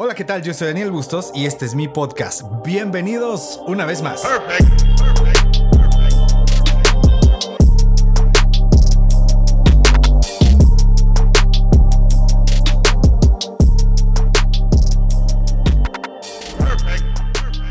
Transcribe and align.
Hola, 0.00 0.14
¿qué 0.14 0.22
tal? 0.22 0.42
Yo 0.44 0.54
soy 0.54 0.68
Daniel 0.68 0.92
Bustos 0.92 1.32
y 1.34 1.46
este 1.46 1.66
es 1.66 1.74
mi 1.74 1.88
podcast. 1.88 2.42
Bienvenidos 2.64 3.60
una 3.66 3.84
vez 3.84 4.00
más. 4.00 4.22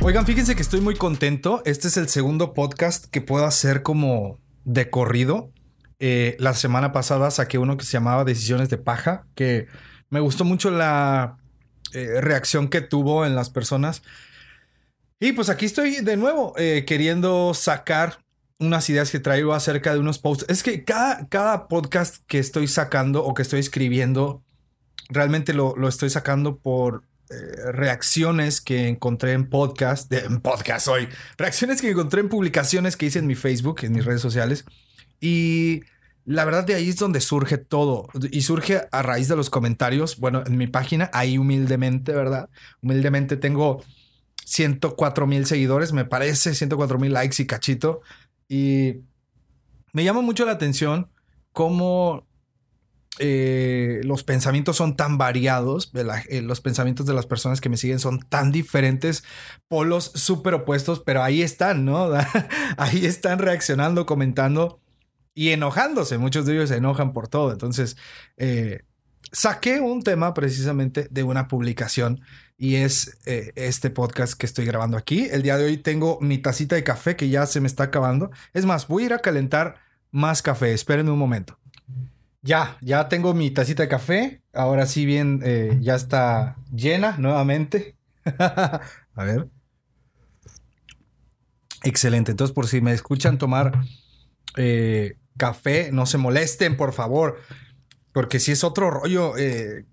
Oigan, 0.02 0.26
fíjense 0.26 0.54
que 0.58 0.62
estoy 0.62 0.82
muy 0.82 0.96
contento. 0.96 1.62
Este 1.64 1.88
es 1.88 1.96
el 1.96 2.10
segundo 2.10 2.54
podcast 2.54 3.06
que 3.06 3.22
puedo 3.22 3.46
hacer 3.46 3.84
como 3.84 4.38
de 4.66 4.90
corrido. 4.90 5.54
Eh, 6.00 6.36
la 6.40 6.54
semana 6.54 6.92
pasada 6.92 7.32
saqué 7.32 7.58
uno 7.58 7.78
que 7.78 7.86
se 7.86 7.94
llamaba 7.94 8.26
Decisiones 8.26 8.70
de 8.70 8.78
Paja, 8.78 9.28
que 9.34 9.68
me 10.10 10.20
gustó 10.20 10.44
mucho 10.44 10.72
la 10.72 11.38
eh, 11.94 12.22
reacción 12.22 12.70
que 12.70 12.82
tuvo 12.82 13.26
en 13.26 13.36
las 13.36 13.50
personas. 13.50 14.04
Y 15.20 15.32
pues 15.32 15.50
aquí 15.50 15.66
estoy 15.66 16.02
de 16.02 16.18
nuevo 16.18 16.54
eh, 16.58 16.86
queriendo 16.86 17.54
sacar 17.54 18.20
unas 18.60 18.90
ideas 18.90 19.12
que 19.12 19.20
traigo 19.20 19.54
acerca 19.54 19.94
de 19.94 20.00
unos 20.00 20.20
posts. 20.20 20.46
Es 20.48 20.64
que 20.64 20.84
cada, 20.84 21.28
cada 21.28 21.68
podcast 21.68 22.24
que 22.28 22.40
estoy 22.40 22.68
sacando 22.68 23.24
o 23.24 23.34
que 23.34 23.42
estoy 23.42 23.60
escribiendo, 23.60 24.44
realmente 25.10 25.54
lo, 25.54 25.76
lo 25.76 25.88
estoy 25.88 26.10
sacando 26.10 26.58
por 26.58 27.04
eh, 27.30 27.72
reacciones 27.74 28.62
que 28.62 28.88
encontré 28.88 29.34
en 29.34 29.50
podcast, 29.50 30.12
en 30.14 30.40
podcast 30.40 30.88
hoy, 30.88 31.10
reacciones 31.38 31.82
que 31.82 31.90
encontré 31.90 32.22
en 32.22 32.30
publicaciones 32.30 32.96
que 32.96 33.08
hice 33.08 33.20
en 33.20 33.28
mi 33.28 33.36
Facebook, 33.36 33.80
en 33.84 33.92
mis 33.92 34.06
redes 34.06 34.22
sociales. 34.22 34.64
Y 35.20 35.82
la 36.28 36.44
verdad 36.44 36.66
de 36.66 36.76
ahí 36.76 36.90
es 36.90 36.98
donde 36.98 37.22
surge 37.22 37.58
todo. 37.58 38.10
Y 38.32 38.42
surge 38.42 38.82
a 38.92 39.02
raíz 39.02 39.30
de 39.30 39.38
los 39.38 39.50
comentarios. 39.50 40.18
Bueno, 40.18 40.44
en 40.46 40.58
mi 40.58 40.68
página, 40.68 41.10
ahí 41.14 41.38
humildemente, 41.38 42.12
¿verdad? 42.12 42.50
Humildemente 42.82 43.38
tengo 43.38 43.82
104 44.44 45.26
mil 45.26 45.46
seguidores, 45.46 45.94
me 45.94 46.04
parece, 46.04 46.54
104 46.54 47.00
mil 47.00 47.14
likes 47.14 47.42
y 47.42 47.48
cachito. 47.48 48.02
Y 48.50 48.96
me 49.94 50.04
llama 50.04 50.20
mucho 50.20 50.46
la 50.46 50.52
atención 50.52 51.10
cómo 51.54 52.28
eh, 53.20 54.02
los 54.04 54.26
pensamientos 54.26 54.76
son 54.76 54.98
tan 54.98 55.18
variados, 55.18 55.94
eh, 55.94 56.42
los 56.42 56.60
pensamientos 56.60 57.06
de 57.06 57.14
las 57.14 57.26
personas 57.26 57.62
que 57.62 57.70
me 57.70 57.78
siguen 57.78 58.00
son 58.00 58.20
tan 58.20 58.52
diferentes, 58.52 59.24
polos 59.70 60.12
súper 60.14 60.56
opuestos, 60.56 61.02
pero 61.06 61.24
ahí 61.24 61.42
están, 61.42 61.86
¿no? 61.86 62.10
ahí 62.78 63.06
están 63.06 63.40
reaccionando, 63.40 64.06
comentando 64.06 64.82
y 65.38 65.52
enojándose. 65.52 66.18
Muchos 66.18 66.48
de 66.48 66.54
ellos 66.54 66.70
se 66.70 66.78
enojan 66.78 67.14
por 67.14 67.28
todo. 67.28 67.52
Entonces, 67.52 67.96
eh, 68.38 68.82
saqué 69.32 69.80
un 69.80 70.02
tema 70.02 70.34
precisamente 70.34 71.08
de 71.12 71.22
una 71.22 71.48
publicación 71.48 72.22
y 72.58 72.78
es 72.78 73.20
este 73.24 73.92
podcast 73.92 74.34
que 74.34 74.48
estoy 74.48 74.66
grabando 74.66 74.98
aquí. 74.98 75.28
El 75.30 75.44
día 75.44 75.58
de 75.58 75.66
hoy 75.66 75.78
tengo 75.78 76.18
mi 76.22 76.40
tacita 76.40 76.74
de 76.74 76.84
café 76.84 77.16
que 77.16 77.30
ya 77.30 77.46
se 77.46 77.62
me 77.62 77.68
está 77.68 77.84
acabando. 77.84 78.32
Es 78.52 78.66
más, 78.66 78.88
voy 78.88 79.04
a 79.04 79.06
ir 79.06 79.14
a 79.14 79.20
calentar 79.20 79.76
más 80.10 80.42
café. 80.42 80.74
Espérenme 80.74 81.12
un 81.12 81.20
momento. 81.20 81.60
Ya, 82.42 82.78
ya 82.82 83.08
tengo 83.08 83.36
mi 83.36 83.52
tacita 83.52 83.84
de 83.84 83.90
café. 83.90 84.42
Ahora 84.54 84.88
sí 84.88 85.06
bien, 85.06 85.42
eh, 85.44 85.78
ya 85.82 85.94
está 85.94 86.56
llena 86.74 87.16
nuevamente. 87.20 87.96
a 88.26 88.82
ver. 89.24 89.50
Excelente. 91.84 92.32
Entonces, 92.32 92.56
por 92.56 92.66
si 92.66 92.82
me 92.82 92.94
escuchan 92.94 93.38
tomar 93.38 93.84
eh, 94.56 95.18
café, 95.38 95.92
no 95.92 96.06
se 96.06 96.18
molesten, 96.18 96.76
por 96.78 96.94
favor. 96.94 97.40
Porque 98.12 98.40
si 98.40 98.52
es 98.52 98.64
otro 98.64 98.90
rollo 98.90 99.38
eh, 99.38 99.86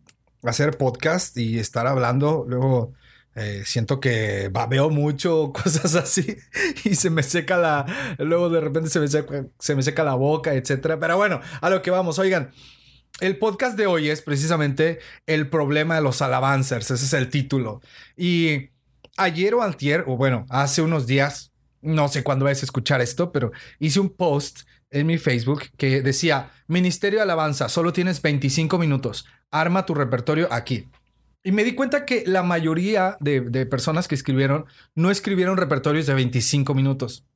hacer 0.43 0.77
podcast 0.77 1.37
y 1.37 1.59
estar 1.59 1.87
hablando, 1.87 2.45
luego 2.49 2.95
eh, 3.35 3.63
siento 3.67 4.01
que 4.01 4.49
babeo 4.53 4.91
mucho, 4.91 5.53
cosas 5.65 5.95
así, 5.95 6.37
y 6.85 6.95
se 6.95 7.11
me 7.11 7.23
seca 7.23 7.57
la. 7.57 8.17
Luego 8.19 8.49
de 8.49 8.61
repente 8.61 8.91
se 8.91 9.01
me 9.01 9.09
seca, 9.09 9.47
se 9.59 9.75
me 9.75 9.83
seca 9.83 10.05
la 10.05 10.15
boca, 10.15 10.55
etcétera. 10.55 10.99
Pero 10.99 11.17
bueno, 11.17 11.41
a 11.61 11.71
lo 11.71 11.83
que 11.83 11.91
vamos, 11.91 12.19
oigan. 12.19 12.51
El 13.21 13.39
podcast 13.39 13.79
de 13.79 13.87
hoy 13.87 14.09
es 14.09 14.23
precisamente 14.23 14.99
el 15.27 15.49
problema 15.49 15.95
de 15.95 16.01
los 16.01 16.21
alabancers, 16.21 16.91
ese 16.91 17.05
es 17.05 17.13
el 17.13 17.31
título. 17.31 17.81
Y 18.17 18.71
ayer 19.17 19.55
o 19.55 19.63
antier, 19.63 20.03
o 20.09 20.17
bueno, 20.17 20.47
hace 20.51 20.83
unos 20.83 21.07
días, 21.07 21.53
no 21.81 22.09
sé 22.09 22.25
cuándo 22.25 22.45
vais 22.45 22.61
a 22.61 22.67
escuchar 22.67 23.01
esto, 23.01 23.31
pero 23.31 23.53
hice 23.79 24.01
un 24.01 24.11
post 24.11 24.63
en 24.95 25.07
mi 25.07 25.19
Facebook 25.19 25.65
que 25.77 26.01
decía, 26.01 26.51
Ministerio 26.67 27.19
de 27.19 27.25
Alabanza, 27.25 27.69
solo 27.69 27.93
tienes 27.93 28.23
25 28.23 28.79
minutos, 28.79 29.27
arma 29.51 29.85
tu 29.85 29.95
repertorio 29.95 30.49
aquí. 30.51 30.89
Y 31.43 31.53
me 31.53 31.65
di 31.65 31.75
cuenta 31.75 32.07
que 32.07 32.25
la 32.27 32.43
mayoría 32.43 33.19
de, 33.21 33.67
personas 33.67 34.09
que 34.09 34.15
escribieron 34.15 34.65
no 34.95 35.11
escribieron 35.11 35.59
repertorios 35.59 36.07
de 36.07 36.15
25 36.15 36.75
minutos. 36.75 37.27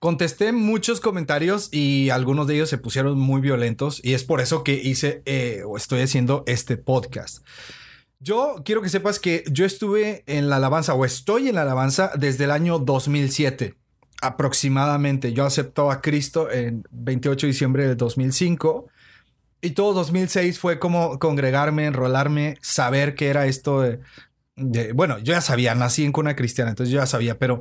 Contesté 0.00 0.52
muchos 0.52 1.00
comentarios 1.00 1.68
y 1.72 2.10
algunos 2.10 2.48
de 2.48 2.56
ellos 2.56 2.68
se 2.68 2.78
pusieron 2.78 3.18
muy 3.18 3.40
violentos 3.40 4.00
y 4.02 4.14
es 4.14 4.24
por 4.24 4.40
eso 4.40 4.64
que 4.64 4.74
hice 4.74 5.22
eh, 5.26 5.62
o 5.64 5.76
estoy 5.76 6.00
haciendo 6.00 6.42
este 6.46 6.76
podcast. 6.76 7.46
Yo 8.18 8.56
quiero 8.64 8.82
que 8.82 8.88
sepas 8.88 9.20
que 9.20 9.44
yo 9.50 9.64
estuve 9.64 10.24
en 10.26 10.48
la 10.48 10.56
alabanza 10.56 10.94
o 10.94 11.04
estoy 11.04 11.48
en 11.48 11.54
la 11.54 11.62
alabanza 11.62 12.10
desde 12.16 12.44
el 12.44 12.50
año 12.50 12.78
2007 12.78 13.76
aproximadamente. 14.22 15.32
Yo 15.32 15.44
acepto 15.44 15.90
a 15.90 16.00
Cristo 16.00 16.50
en 16.50 16.84
28 16.90 17.46
de 17.46 17.52
diciembre 17.52 17.88
del 17.88 17.96
2005 17.96 18.88
y 19.60 19.70
todo 19.70 19.94
2006 19.94 20.58
fue 20.58 20.78
como 20.78 21.18
congregarme, 21.18 21.86
enrolarme, 21.86 22.58
saber 22.60 23.14
qué 23.14 23.28
era 23.28 23.46
esto 23.46 23.80
de, 23.82 24.00
Bueno, 24.92 25.18
yo 25.18 25.32
ya 25.32 25.40
sabía, 25.40 25.74
nací 25.74 26.04
en 26.04 26.12
cuna 26.12 26.36
cristiana, 26.36 26.70
entonces 26.70 26.92
yo 26.92 27.00
ya 27.00 27.06
sabía, 27.06 27.38
pero 27.38 27.58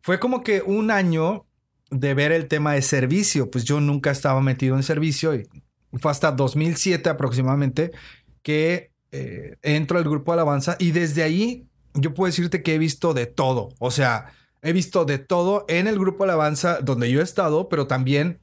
fue 0.00 0.18
como 0.18 0.42
que 0.42 0.62
un 0.62 0.90
año 0.90 1.46
de 1.90 2.14
ver 2.14 2.32
el 2.32 2.48
tema 2.48 2.74
de 2.74 2.82
servicio, 2.82 3.50
pues 3.50 3.64
yo 3.64 3.80
nunca 3.80 4.10
estaba 4.10 4.40
metido 4.40 4.76
en 4.76 4.82
servicio 4.82 5.34
y 5.34 5.48
fue 5.92 6.10
hasta 6.10 6.32
2007 6.32 7.08
aproximadamente 7.08 7.92
que 8.42 8.90
eh, 9.12 9.56
entro 9.62 9.98
al 9.98 10.04
grupo 10.04 10.32
de 10.32 10.36
alabanza 10.36 10.76
y 10.78 10.90
desde 10.90 11.22
ahí 11.22 11.68
yo 11.94 12.14
puedo 12.14 12.26
decirte 12.26 12.62
que 12.62 12.74
he 12.74 12.78
visto 12.78 13.14
de 13.14 13.26
todo, 13.26 13.68
o 13.78 13.90
sea, 13.90 14.32
he 14.64 14.72
visto 14.72 15.04
de 15.04 15.18
todo 15.18 15.66
en 15.68 15.86
el 15.86 15.98
grupo 15.98 16.24
alabanza 16.24 16.80
donde 16.80 17.10
yo 17.10 17.20
he 17.20 17.22
estado, 17.22 17.68
pero 17.68 17.86
también 17.86 18.40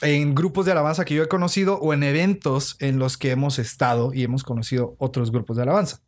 en 0.00 0.34
grupos 0.34 0.64
de 0.64 0.72
alabanza 0.72 1.04
que 1.04 1.14
yo 1.14 1.22
he 1.22 1.28
conocido 1.28 1.78
o 1.78 1.92
en 1.92 2.02
eventos 2.02 2.76
en 2.80 2.98
los 2.98 3.18
que 3.18 3.30
hemos 3.30 3.58
estado 3.58 4.12
y 4.14 4.24
hemos 4.24 4.42
conocido 4.42 4.96
otros 4.98 5.30
grupos 5.30 5.58
de 5.58 5.62
alabanza. 5.62 6.00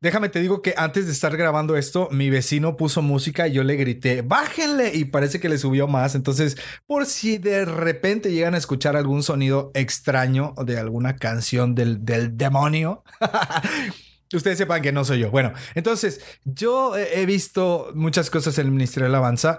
Déjame 0.00 0.28
te 0.28 0.40
digo 0.40 0.60
que 0.60 0.74
antes 0.76 1.06
de 1.06 1.12
estar 1.12 1.36
grabando 1.36 1.76
esto, 1.76 2.08
mi 2.10 2.28
vecino 2.28 2.76
puso 2.76 3.00
música 3.00 3.48
y 3.48 3.52
yo 3.52 3.64
le 3.64 3.76
grité, 3.76 4.22
bájenle 4.22 4.94
y 4.94 5.06
parece 5.06 5.40
que 5.40 5.48
le 5.48 5.56
subió 5.56 5.86
más. 5.86 6.14
Entonces, 6.14 6.56
por 6.86 7.06
si 7.06 7.38
de 7.38 7.64
repente 7.64 8.30
llegan 8.30 8.54
a 8.54 8.58
escuchar 8.58 8.96
algún 8.96 9.22
sonido 9.22 9.70
extraño 9.74 10.54
de 10.64 10.78
alguna 10.78 11.16
canción 11.16 11.74
del, 11.74 12.04
del 12.04 12.36
demonio, 12.36 13.04
ustedes 14.32 14.58
sepan 14.58 14.82
que 14.82 14.92
no 14.92 15.04
soy 15.04 15.20
yo. 15.20 15.30
Bueno, 15.30 15.52
entonces 15.74 16.20
yo 16.44 16.96
he 16.96 17.26
visto 17.26 17.92
muchas 17.94 18.30
cosas 18.30 18.58
en 18.58 18.66
el 18.66 18.72
Ministerio 18.72 19.04
de 19.04 19.16
Alabanza, 19.16 19.58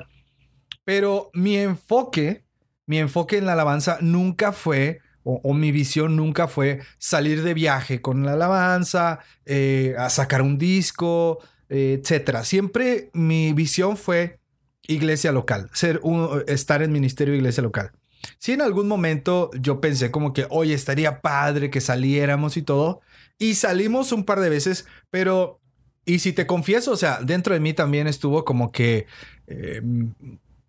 pero 0.83 1.29
mi 1.33 1.57
enfoque 1.57 2.47
mi 2.87 2.99
enfoque 2.99 3.37
en 3.37 3.45
la 3.45 3.53
alabanza 3.53 3.99
nunca 4.01 4.53
fue, 4.53 5.01
o, 5.23 5.53
mi 5.53 5.73
visión 5.73 6.15
nunca 6.15 6.47
fue 6.47 6.79
salir 6.97 7.43
de 7.43 7.53
viaje 7.53 8.01
con 8.01 8.25
la 8.25 8.33
alabanza, 8.33 9.19
eh, 9.45 9.93
a 9.97 10.09
sacar 10.09 10.41
un 10.41 10.57
disco, 10.57 11.39
eh, 11.67 12.01
etc. 12.01 12.43
Siempre 12.43 13.11
mi 13.13 13.51
visión 13.51 13.97
fue 13.97 14.39
iglesia 14.87 15.33
local, 15.33 15.69
ser 15.73 15.99
un, 16.01 16.43
estar 16.47 16.81
en 16.81 16.93
ministerio 16.93 17.33
de 17.33 17.39
iglesia 17.39 17.61
local. 17.61 17.91
Si 18.37 18.53
en 18.53 18.61
algún 18.61 18.87
momento 18.87 19.51
yo 19.59 19.81
pensé 19.81 20.11
como 20.11 20.33
que, 20.33 20.47
hoy 20.49 20.73
estaría 20.73 21.21
padre 21.21 21.69
que 21.69 21.81
saliéramos 21.81 22.57
y 22.57 22.61
todo, 22.61 23.01
y 23.39 23.55
salimos 23.55 24.11
un 24.11 24.23
par 24.23 24.39
de 24.39 24.49
veces, 24.49 24.85
pero, 25.09 25.59
y 26.05 26.19
si 26.19 26.33
te 26.33 26.47
confieso, 26.47 26.91
o 26.91 26.97
sea, 26.97 27.19
dentro 27.21 27.53
de 27.53 27.59
mí 27.59 27.73
también 27.73 28.07
estuvo 28.07 28.45
como 28.45 28.71
que 28.71 29.05
eh, 29.47 29.81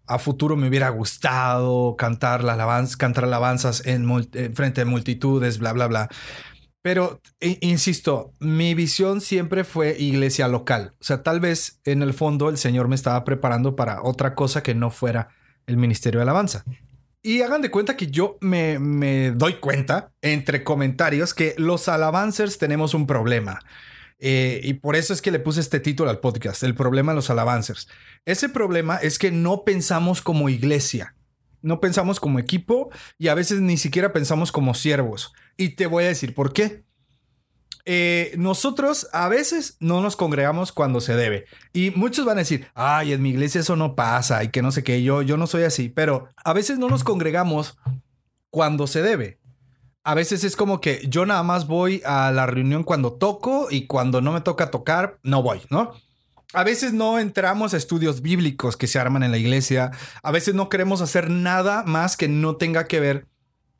a 0.08 0.18
futuro 0.18 0.56
me 0.56 0.68
hubiera 0.68 0.88
gustado 0.88 1.94
cantar, 1.96 2.42
la 2.42 2.54
alabanza, 2.54 2.96
cantar 2.96 3.24
alabanzas 3.24 3.86
en, 3.86 4.06
frente 4.54 4.80
de 4.80 4.84
multitudes, 4.86 5.58
bla, 5.58 5.72
bla, 5.72 5.86
bla. 5.86 6.08
Pero, 6.80 7.20
insisto, 7.40 8.32
mi 8.40 8.74
visión 8.74 9.20
siempre 9.20 9.64
fue 9.64 9.96
iglesia 9.98 10.48
local. 10.48 10.94
O 11.00 11.04
sea, 11.04 11.22
tal 11.22 11.40
vez 11.40 11.80
en 11.84 12.02
el 12.02 12.14
fondo 12.14 12.48
el 12.48 12.56
Señor 12.56 12.88
me 12.88 12.94
estaba 12.94 13.24
preparando 13.24 13.76
para 13.76 14.02
otra 14.02 14.34
cosa 14.34 14.62
que 14.62 14.74
no 14.74 14.90
fuera 14.90 15.28
el 15.66 15.76
ministerio 15.76 16.20
de 16.20 16.22
alabanza. 16.22 16.64
Y 17.22 17.42
hagan 17.42 17.62
de 17.62 17.70
cuenta 17.70 17.96
que 17.96 18.06
yo 18.06 18.38
me, 18.40 18.78
me 18.78 19.32
doy 19.32 19.54
cuenta, 19.54 20.12
entre 20.22 20.62
comentarios, 20.62 21.34
que 21.34 21.54
los 21.58 21.88
alabancers 21.88 22.58
tenemos 22.58 22.94
un 22.94 23.06
problema. 23.06 23.60
Eh, 24.20 24.60
y 24.64 24.74
por 24.74 24.96
eso 24.96 25.12
es 25.12 25.22
que 25.22 25.30
le 25.30 25.38
puse 25.38 25.60
este 25.60 25.80
título 25.80 26.10
al 26.10 26.20
podcast, 26.20 26.62
El 26.62 26.74
problema 26.74 27.12
de 27.12 27.16
los 27.16 27.30
alabancers. 27.30 27.88
Ese 28.24 28.48
problema 28.48 28.96
es 28.96 29.18
que 29.18 29.30
no 29.30 29.64
pensamos 29.64 30.22
como 30.22 30.48
iglesia, 30.48 31.14
no 31.62 31.80
pensamos 31.80 32.20
como 32.20 32.38
equipo 32.38 32.90
y 33.16 33.28
a 33.28 33.34
veces 33.34 33.60
ni 33.60 33.76
siquiera 33.76 34.12
pensamos 34.12 34.52
como 34.52 34.74
siervos. 34.74 35.32
Y 35.56 35.70
te 35.70 35.86
voy 35.86 36.04
a 36.04 36.08
decir 36.08 36.34
por 36.34 36.52
qué. 36.52 36.84
Eh, 37.90 38.34
nosotros 38.36 39.08
a 39.14 39.28
veces 39.28 39.78
no 39.80 40.02
nos 40.02 40.14
congregamos 40.14 40.72
cuando 40.72 41.00
se 41.00 41.16
debe. 41.16 41.46
Y 41.72 41.90
muchos 41.92 42.26
van 42.26 42.36
a 42.36 42.40
decir, 42.40 42.68
ay, 42.74 43.14
en 43.14 43.22
mi 43.22 43.30
iglesia 43.30 43.62
eso 43.62 43.76
no 43.76 43.94
pasa 43.94 44.44
y 44.44 44.48
que 44.48 44.60
no 44.60 44.72
sé 44.72 44.84
qué, 44.84 45.02
yo, 45.02 45.22
yo 45.22 45.38
no 45.38 45.46
soy 45.46 45.62
así, 45.62 45.88
pero 45.88 46.28
a 46.44 46.52
veces 46.52 46.78
no 46.78 46.88
nos 46.88 47.02
congregamos 47.02 47.78
cuando 48.50 48.86
se 48.86 49.00
debe. 49.00 49.38
A 50.04 50.14
veces 50.14 50.44
es 50.44 50.54
como 50.54 50.82
que 50.82 51.00
yo 51.08 51.24
nada 51.24 51.42
más 51.42 51.66
voy 51.66 52.02
a 52.04 52.30
la 52.30 52.46
reunión 52.46 52.84
cuando 52.84 53.14
toco 53.14 53.68
y 53.70 53.86
cuando 53.86 54.20
no 54.20 54.32
me 54.32 54.42
toca 54.42 54.70
tocar, 54.70 55.18
no 55.22 55.42
voy, 55.42 55.62
¿no? 55.70 55.92
A 56.52 56.64
veces 56.64 56.92
no 56.92 57.18
entramos 57.18 57.72
a 57.72 57.78
estudios 57.78 58.20
bíblicos 58.20 58.76
que 58.76 58.86
se 58.86 58.98
arman 58.98 59.22
en 59.22 59.30
la 59.30 59.38
iglesia. 59.38 59.92
A 60.22 60.30
veces 60.30 60.54
no 60.54 60.68
queremos 60.68 61.00
hacer 61.00 61.30
nada 61.30 61.84
más 61.84 62.16
que 62.18 62.28
no 62.28 62.56
tenga 62.56 62.86
que 62.86 63.00
ver 63.00 63.28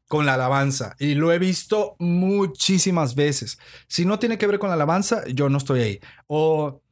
con 0.09 0.27
la 0.27 0.35
alabanza. 0.35 0.97
Y 0.99 1.15
lo 1.15 1.33
he 1.33 1.39
visto 1.39 1.95
muchísimas 1.99 3.15
veces. 3.15 3.59
Si 3.87 4.05
no 4.05 4.19
tiene 4.19 4.39
que 4.39 4.47
ver 4.47 4.59
con 4.59 4.71
la 4.71 4.75
alabanza, 4.75 5.23
yo 5.29 5.49
no 5.49 5.59
estoy 5.59 5.81
ahí. 5.81 6.01
O 6.27 6.83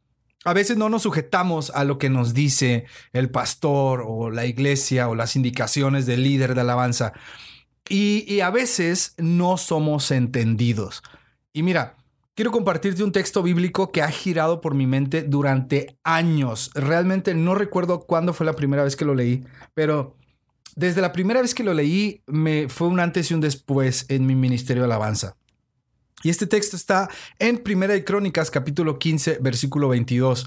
a 0.44 0.52
veces 0.52 0.76
no 0.76 0.88
nos 0.88 1.02
sujetamos 1.02 1.70
a 1.70 1.82
lo 1.82 1.98
que 1.98 2.10
nos 2.10 2.32
dice 2.32 2.84
el 3.12 3.30
pastor 3.30 4.04
o 4.06 4.30
la 4.30 4.46
iglesia 4.46 5.08
o 5.08 5.16
las 5.16 5.34
indicaciones 5.34 6.06
del 6.06 6.22
líder 6.22 6.54
de 6.54 6.60
alabanza. 6.60 7.14
Y, 7.88 8.40
a 8.40 8.50
veces 8.50 9.14
no 9.16 9.56
somos 9.56 10.10
entendidos. 10.10 11.02
Y 11.52 11.62
mira, 11.62 11.96
Quiero 12.34 12.50
compartirte 12.50 13.02
un 13.02 13.12
texto 13.12 13.42
bíblico 13.42 13.90
que 13.92 14.02
ha 14.02 14.10
girado 14.10 14.60
por 14.60 14.74
mi 14.74 14.86
mente 14.86 15.22
durante 15.22 15.98
años. 16.04 16.70
Realmente 16.74 17.34
no 17.34 17.54
recuerdo 17.54 18.00
cuándo 18.00 18.34
fue 18.34 18.44
la 18.44 18.52
primera 18.52 18.84
vez 18.84 18.94
que 18.94 19.06
lo 19.06 19.14
leí, 19.14 19.46
pero 19.72 20.18
desde 20.76 21.00
la 21.00 21.12
primera 21.12 21.42
vez 21.42 21.54
que 21.54 21.64
lo 21.64 21.74
leí 21.74 22.22
me 22.26 22.68
fue 22.68 22.86
un 22.86 23.00
antes 23.00 23.30
y 23.30 23.34
un 23.34 23.40
después 23.40 24.04
en 24.08 24.26
mi 24.26 24.34
ministerio 24.34 24.82
de 24.82 24.86
alabanza. 24.86 25.36
Y 26.22 26.30
este 26.30 26.46
texto 26.46 26.76
está 26.76 27.08
en 27.38 27.58
Primera 27.58 27.94
de 27.94 28.04
Crónicas 28.04 28.50
capítulo 28.50 28.98
15 28.98 29.38
versículo 29.40 29.88
22. 29.88 30.46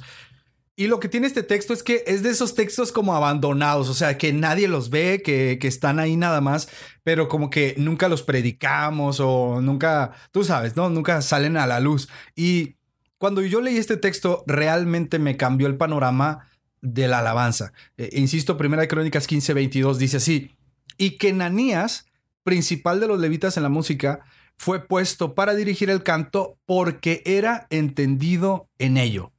Y 0.75 0.87
lo 0.87 0.99
que 1.01 1.09
tiene 1.09 1.27
este 1.27 1.43
texto 1.43 1.73
es 1.73 1.83
que 1.83 2.03
es 2.07 2.23
de 2.23 2.29
esos 2.29 2.55
textos 2.55 2.93
como 2.93 3.13
abandonados, 3.13 3.89
o 3.89 3.93
sea, 3.93 4.17
que 4.17 4.31
nadie 4.31 4.69
los 4.69 4.89
ve, 4.89 5.21
que, 5.21 5.59
están 5.61 5.99
ahí 5.99 6.15
nada 6.15 6.39
más, 6.39 6.69
pero 7.03 7.27
como 7.27 7.49
que 7.49 7.75
nunca 7.77 8.07
los 8.07 8.23
predicamos 8.23 9.19
o 9.19 9.59
nunca, 9.61 10.11
tú 10.31 10.45
sabes, 10.45 10.77
¿no? 10.77 10.89
Nunca 10.89 11.21
salen 11.21 11.57
a 11.57 11.67
la 11.67 11.81
luz. 11.81 12.07
Y 12.33 12.77
cuando 13.17 13.41
yo 13.41 13.59
leí 13.59 13.77
este 13.77 13.97
texto, 13.97 14.45
realmente 14.47 15.19
me 15.19 15.35
cambió 15.35 15.67
el 15.67 15.75
panorama 15.75 16.48
de 16.81 17.07
la 17.07 17.19
alabanza. 17.19 17.73
Eh, 17.97 18.09
insisto, 18.13 18.57
Primera 18.57 18.81
de 18.81 18.87
Crónicas 18.87 19.27
15, 19.27 19.53
22 19.53 19.99
dice 19.99 20.17
así, 20.17 20.55
y 20.97 21.17
que 21.17 21.33
Nanías, 21.33 22.05
principal 22.43 22.99
de 22.99 23.07
los 23.07 23.19
levitas 23.19 23.57
en 23.57 23.63
la 23.63 23.69
música, 23.69 24.21
fue 24.55 24.85
puesto 24.85 25.35
para 25.35 25.55
dirigir 25.55 25.89
el 25.89 26.03
canto 26.03 26.57
porque 26.65 27.21
era 27.25 27.67
entendido 27.69 28.69
en 28.77 28.97
ello. 28.97 29.31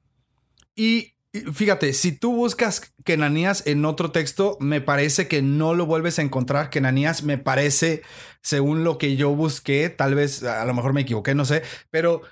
Y 0.75 1.15
Fíjate, 1.33 1.93
si 1.93 2.11
tú 2.11 2.35
buscas 2.35 2.93
Kenanías 3.05 3.65
en 3.65 3.85
otro 3.85 4.11
texto, 4.11 4.57
me 4.59 4.81
parece 4.81 5.29
que 5.29 5.43
no 5.43 5.75
lo 5.75 5.87
vuelves 5.87 6.19
a 6.19 6.23
encontrar. 6.23 6.71
Kenanías 6.71 7.23
me 7.23 7.39
parece, 7.39 8.03
según 8.43 8.83
lo 8.83 8.99
que 8.99 9.15
yo 9.15 9.31
busqué, 9.31 9.91
tal 9.91 10.17
vez 10.17 10.43
a 10.43 10.65
lo 10.65 10.75
mejor 10.75 10.93
me 10.93 11.03
equivoqué, 11.03 11.37
no 11.37 11.45
sé, 11.45 11.63
pero 11.91 12.23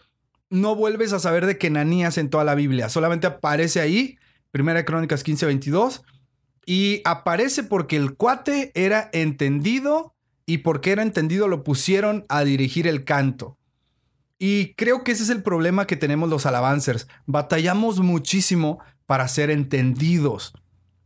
no 0.50 0.74
vuelves 0.74 1.12
a 1.12 1.20
saber 1.20 1.46
de 1.46 1.58
Kenanías 1.58 2.18
en 2.18 2.28
toda 2.28 2.42
la 2.42 2.56
Biblia. 2.56 2.88
Solamente 2.88 3.28
aparece 3.28 3.80
ahí, 3.80 4.18
Primera 4.50 4.84
Crónicas 4.84 5.22
15, 5.22 5.46
22, 5.46 6.02
y 6.66 7.00
aparece 7.04 7.62
porque 7.62 7.96
el 7.96 8.14
cuate 8.14 8.72
era 8.74 9.10
entendido 9.12 10.14
y 10.46 10.58
porque 10.58 10.92
era 10.92 11.02
entendido 11.02 11.48
lo 11.48 11.64
pusieron 11.64 12.24
a 12.28 12.44
dirigir 12.44 12.86
el 12.86 13.04
canto. 13.04 13.58
Y 14.38 14.74
creo 14.74 15.02
que 15.02 15.12
ese 15.12 15.24
es 15.24 15.30
el 15.30 15.42
problema 15.42 15.86
que 15.86 15.96
tenemos 15.96 16.28
los 16.30 16.46
alabancers. 16.46 17.08
Batallamos 17.26 18.00
muchísimo 18.00 18.78
para 19.06 19.26
ser 19.28 19.50
entendidos. 19.50 20.52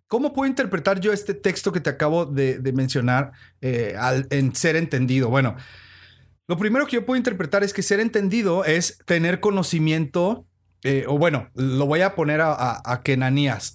¿Cómo 0.07 0.35
puedo 0.35 0.47
interpretar 0.47 1.01
yo 1.01 1.13
este 1.13 1.33
texto 1.33 1.73
que 1.73 1.81
te 1.81 1.89
acabo 1.89 2.27
de, 2.27 2.61
mencionar 2.75 3.33
eh, 3.63 3.97
en 4.29 4.55
ser 4.55 4.77
entendido? 4.77 5.31
Bueno, 5.31 5.57
lo 6.47 6.59
primero 6.59 6.87
que 6.87 6.97
yo 6.97 7.07
puedo 7.07 7.17
interpretar 7.17 7.65
es 7.65 7.73
que 7.73 7.83
ser 7.83 7.99
entendido 7.99 8.65
es 8.67 8.99
tener 9.07 9.41
conocimiento, 9.41 10.47
eh, 10.85 11.05
o 11.07 11.19
bueno, 11.19 11.51
lo 11.55 11.87
voy 11.87 12.01
a 12.01 12.15
poner 12.15 12.41
a, 12.43 13.01
Kenanías. 13.05 13.73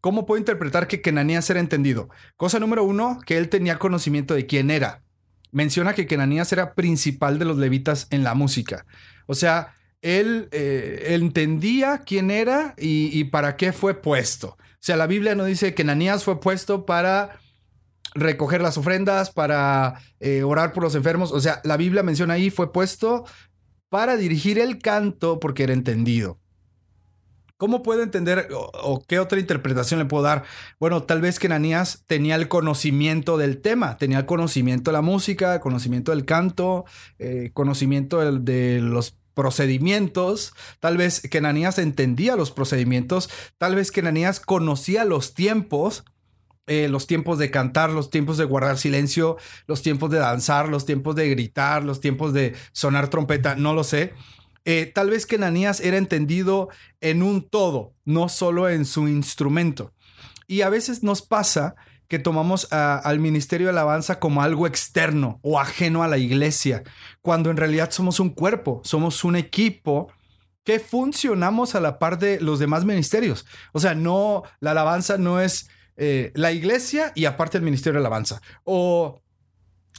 ¿Cómo 0.00 0.26
puedo 0.26 0.38
interpretar 0.38 0.86
que 0.86 1.02
Kenanías 1.02 1.48
era 1.50 1.60
entendido? 1.60 2.08
Cosa 2.36 2.58
número 2.58 2.84
uno, 2.84 3.18
que 3.26 3.36
él 3.36 3.48
tenía 3.48 3.78
conocimiento 3.78 4.34
de 4.34 4.46
quién 4.46 4.70
era 4.70 5.02
menciona 5.56 5.94
que 5.94 6.06
Kenanías 6.06 6.52
era 6.52 6.74
principal 6.74 7.38
de 7.38 7.46
los 7.46 7.56
levitas 7.56 8.08
en 8.10 8.24
la 8.24 8.34
música. 8.34 8.84
O 9.26 9.34
sea, 9.34 9.74
él, 10.02 10.48
eh, 10.52 11.14
entendía 11.14 12.02
quién 12.04 12.30
era 12.30 12.74
y, 12.76 13.24
para 13.24 13.56
qué 13.56 13.72
fue 13.72 13.94
puesto. 13.94 14.48
O 14.48 14.84
sea, 14.86 14.98
la 14.98 15.06
Biblia 15.06 15.34
no 15.34 15.46
dice 15.46 15.68
que 15.68 15.76
Kenanías 15.76 16.24
fue 16.24 16.40
puesto 16.40 16.84
para 16.84 17.40
recoger 18.14 18.60
las 18.60 18.76
ofrendas, 18.76 19.30
para 19.30 19.94
eh, 20.20 20.42
orar 20.42 20.74
por 20.74 20.82
los 20.82 20.94
enfermos. 20.94 21.32
O 21.32 21.40
sea, 21.40 21.62
la 21.64 21.78
Biblia 21.78 22.02
menciona 22.02 22.34
ahí 22.34 22.50
fue 22.50 22.70
puesto 22.70 23.24
para 23.88 24.16
dirigir 24.16 24.58
el 24.58 24.78
canto 24.78 25.40
porque 25.40 25.64
era 25.64 25.72
entendido. 25.72 26.38
¿Cómo 27.58 27.82
puedo 27.82 28.02
entender 28.02 28.48
o, 28.52 29.02
qué 29.08 29.18
otra 29.18 29.40
interpretación 29.40 29.98
le 29.98 30.04
puedo 30.04 30.22
dar? 30.22 30.44
Bueno, 30.78 31.04
tal 31.04 31.22
vez 31.22 31.38
que 31.38 31.46
Ananías 31.46 32.04
tenía 32.06 32.34
el 32.34 32.48
conocimiento 32.48 33.38
del 33.38 33.62
tema, 33.62 33.96
tenía 33.96 34.18
el 34.18 34.26
conocimiento 34.26 34.90
de 34.90 34.92
la 34.92 35.00
música, 35.00 35.58
conocimiento 35.60 36.10
del 36.10 36.26
canto, 36.26 36.84
eh, 37.18 37.52
conocimiento 37.54 38.20
de, 38.40 38.80
los 38.82 39.16
procedimientos, 39.32 40.52
tal 40.80 40.98
vez 40.98 41.22
que 41.22 41.38
Ananías 41.38 41.78
entendía 41.78 42.36
los 42.36 42.50
procedimientos, 42.50 43.30
tal 43.56 43.74
vez 43.74 43.90
que 43.90 44.00
Ananías 44.00 44.38
conocía 44.40 45.06
los 45.06 45.32
tiempos, 45.32 46.04
eh, 46.66 46.88
los 46.88 47.06
tiempos 47.06 47.38
de 47.38 47.50
cantar, 47.50 47.90
los 47.90 48.10
tiempos 48.10 48.38
de 48.38 48.44
guardar 48.44 48.78
silencio, 48.78 49.36
los 49.66 49.82
tiempos 49.82 50.10
de 50.10 50.18
danzar, 50.18 50.68
los 50.68 50.84
tiempos 50.84 51.14
de 51.14 51.28
gritar, 51.28 51.84
los 51.84 52.00
tiempos 52.00 52.32
de 52.32 52.54
sonar 52.72 53.08
trompeta, 53.08 53.54
no 53.54 53.72
lo 53.72 53.84
sé. 53.84 54.14
Eh, 54.64 54.90
tal 54.92 55.10
vez 55.10 55.26
que 55.26 55.36
Ananías 55.36 55.80
era 55.80 55.96
entendido 55.96 56.68
en 57.00 57.22
un 57.22 57.48
todo, 57.48 57.94
no 58.04 58.28
solo 58.28 58.68
en 58.68 58.84
su 58.84 59.06
instrumento. 59.06 59.92
Y 60.48 60.62
a 60.62 60.68
veces 60.68 61.04
nos 61.04 61.22
pasa 61.22 61.76
que 62.08 62.18
tomamos 62.18 62.68
al 62.72 63.18
ministerio 63.18 63.66
de 63.66 63.72
alabanza 63.72 64.18
como 64.20 64.42
algo 64.42 64.66
externo 64.66 65.38
o 65.42 65.58
ajeno 65.58 66.02
a 66.02 66.08
la 66.08 66.18
iglesia, 66.18 66.82
cuando 67.20 67.50
en 67.50 67.56
realidad 67.56 67.90
somos 67.90 68.20
un 68.20 68.30
cuerpo, 68.30 68.80
somos 68.84 69.24
un 69.24 69.36
equipo 69.36 70.12
que 70.64 70.80
funcionamos 70.80 71.74
a 71.74 71.80
la 71.80 71.98
par 71.98 72.18
de 72.18 72.40
los 72.40 72.58
demás 72.58 72.84
ministerios. 72.84 73.46
O 73.72 73.80
sea, 73.80 73.94
no, 73.94 74.42
la 74.60 74.72
alabanza 74.72 75.16
no 75.16 75.40
es 75.40 75.68
eh, 75.96 76.32
la 76.34 76.52
iglesia 76.52 77.12
y 77.14 77.24
aparte 77.24 77.58
el 77.58 77.64
ministerio 77.64 78.00
de 78.00 78.06
alabanza. 78.06 78.40
O 78.64 79.22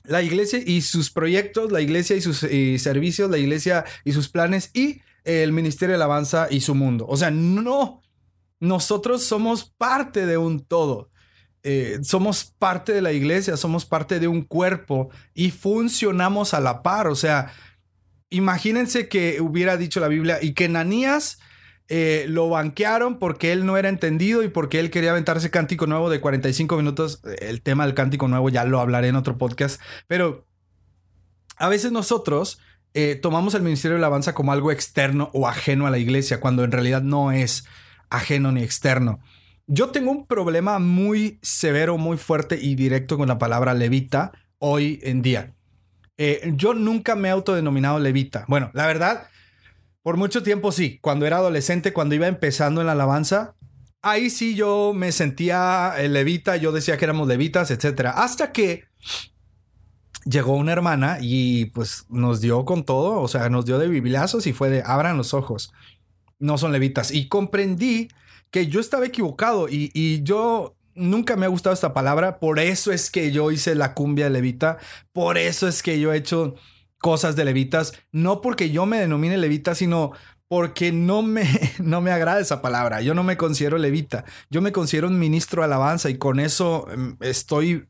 la 0.03 0.21
iglesia 0.21 0.59
y 0.65 0.81
sus 0.81 1.11
proyectos, 1.11 1.71
la 1.71 1.81
iglesia 1.81 2.15
y 2.15 2.21
sus 2.21 2.37
servicios, 2.37 3.29
la 3.29 3.37
iglesia 3.37 3.83
y 4.05 4.13
sus 4.13 4.29
planes 4.29 4.71
y 4.73 5.01
el 5.27 5.51
Ministerio 5.51 5.97
de 5.97 6.03
Alabanza 6.03 6.47
y 6.49 6.61
su 6.61 6.73
mundo. 6.73 7.05
O 7.07 7.17
sea, 7.17 7.31
no, 7.31 8.01
nosotros 8.59 9.23
somos 9.23 9.69
parte 9.77 10.25
de 10.25 10.37
un 10.37 10.61
todo. 10.61 11.09
Eh, 11.63 11.99
somos 12.01 12.53
parte 12.57 12.93
de 12.93 13.01
la 13.01 13.11
iglesia, 13.11 13.57
somos 13.57 13.85
parte 13.85 14.21
de 14.21 14.29
un 14.29 14.41
cuerpo 14.41 15.09
y 15.33 15.51
funcionamos 15.51 16.53
a 16.53 16.61
la 16.61 16.81
par. 16.81 17.07
O 17.07 17.15
sea, 17.15 17.51
imagínense 18.29 19.09
que 19.09 19.41
hubiera 19.41 19.75
dicho 19.75 19.99
la 19.99 20.07
Biblia 20.07 20.39
y 20.41 20.53
que 20.53 20.69
Nanías 20.69 21.39
eh, 21.89 22.25
lo 22.27 22.49
banquearon 22.49 23.17
porque 23.17 23.51
él 23.51 23.65
no 23.65 23.77
era 23.77 23.87
entendido 23.89 24.43
y 24.43 24.49
porque 24.49 24.79
él 24.79 24.91
quería 24.91 25.11
aventarse 25.11 25.49
cántico 25.49 25.87
nuevo 25.87 26.09
de 26.09 26.19
45 26.19 26.75
minutos. 26.75 27.21
El 27.39 27.61
tema 27.61 27.85
del 27.85 27.95
cántico 27.95 28.27
nuevo 28.27 28.49
ya 28.49 28.65
lo 28.65 28.79
hablaré 28.79 29.07
en 29.07 29.15
otro 29.15 29.37
podcast, 29.37 29.81
pero 30.07 30.45
a 31.57 31.69
veces 31.69 31.91
nosotros 31.91 32.59
eh, 32.93 33.15
tomamos 33.15 33.53
el 33.53 33.61
ministerio 33.61 33.95
de 33.95 34.01
alabanza 34.01 34.33
como 34.33 34.51
algo 34.51 34.71
externo 34.71 35.29
o 35.33 35.47
ajeno 35.47 35.87
a 35.87 35.91
la 35.91 35.97
iglesia, 35.97 36.39
cuando 36.39 36.63
en 36.63 36.71
realidad 36.71 37.01
no 37.01 37.31
es 37.31 37.65
ajeno 38.09 38.51
ni 38.51 38.63
externo. 38.63 39.19
Yo 39.67 39.89
tengo 39.89 40.11
un 40.11 40.25
problema 40.25 40.79
muy 40.79 41.39
severo, 41.41 41.97
muy 41.97 42.17
fuerte 42.17 42.57
y 42.61 42.75
directo 42.75 43.17
con 43.17 43.27
la 43.27 43.37
palabra 43.37 43.73
levita 43.73 44.31
hoy 44.59 44.99
en 45.03 45.21
día. 45.21 45.53
Eh, 46.17 46.53
yo 46.55 46.73
nunca 46.73 47.15
me 47.15 47.27
he 47.27 47.31
autodenominado 47.31 47.99
levita. 47.99 48.45
Bueno, 48.47 48.71
la 48.73 48.87
verdad, 48.87 49.27
por 50.07 50.15
mucho 50.15 50.41
tiempo 50.41 50.71
sí, 50.71 50.99
cuando 51.01 51.25
era 51.25 51.35
adolescente, 51.35 51.91
cuando 51.91 52.15
iba 52.15 52.27
empezando 52.27 52.79
en 52.79 52.87
la 52.87 52.93
alabanza, 52.93 53.57
ahí 54.01 54.29
sí 54.29 54.55
yo 54.55 54.93
me 54.95 55.11
sentía 55.11 55.95
levita, 56.07 56.55
yo 56.55 56.71
decía 56.71 56.95
que 56.95 57.03
éramos 57.03 57.27
levitas, 57.27 57.71
etcétera, 57.71 58.11
hasta 58.11 58.53
que 58.53 58.85
llegó 60.23 60.55
una 60.55 60.71
hermana 60.71 61.17
y 61.19 61.65
pues 61.71 62.05
nos 62.07 62.39
dio 62.39 62.63
con 62.63 62.85
todo, 62.85 63.19
o 63.19 63.27
sea, 63.27 63.49
nos 63.49 63.65
dio 63.65 63.79
de 63.79 63.89
bibliazos 63.89 64.47
y 64.47 64.53
fue 64.53 64.69
de 64.69 64.81
abran 64.81 65.17
los 65.17 65.33
ojos, 65.33 65.73
no 66.39 66.57
son 66.57 66.71
levitas. 66.71 67.11
Y 67.11 67.27
comprendí 67.27 68.07
que 68.49 68.67
yo 68.67 68.79
estaba 68.79 69.07
equivocado 69.07 69.67
y 69.69 70.23
yo 70.23 70.77
nunca 70.95 71.35
me 71.35 71.47
ha 71.47 71.49
gustado 71.49 71.73
esta 71.73 71.93
palabra, 71.93 72.39
por 72.39 72.59
eso 72.59 72.93
es 72.93 73.11
que 73.11 73.33
yo 73.33 73.51
hice 73.51 73.75
la 73.75 73.93
cumbia 73.93 74.29
levita, 74.29 74.77
por 75.11 75.37
eso 75.37 75.67
es 75.67 75.83
que 75.83 75.99
yo 75.99 76.13
he 76.13 76.17
hecho 76.17 76.55
cosas 76.97 77.35
de 77.35 77.45
levitas, 77.45 77.93
no 78.11 78.41
porque 78.41 78.69
yo 78.71 78.85
me 78.85 78.99
denomine 78.99 79.37
levita, 79.37 79.75
sino 79.75 80.11
porque 80.47 80.91
no 80.91 81.21
me, 81.21 81.45
no 81.79 82.01
me 82.01 82.11
agrada 82.11 82.39
esa 82.39 82.61
palabra. 82.61 83.01
Yo 83.01 83.13
no 83.13 83.23
me 83.23 83.37
considero 83.37 83.77
levita, 83.77 84.25
yo 84.49 84.61
me 84.61 84.71
considero 84.71 85.07
un 85.07 85.19
ministro 85.19 85.61
de 85.61 85.65
alabanza 85.65 86.09
y 86.09 86.17
con 86.17 86.39
eso 86.39 86.87
em, 86.91 87.17
estoy 87.21 87.87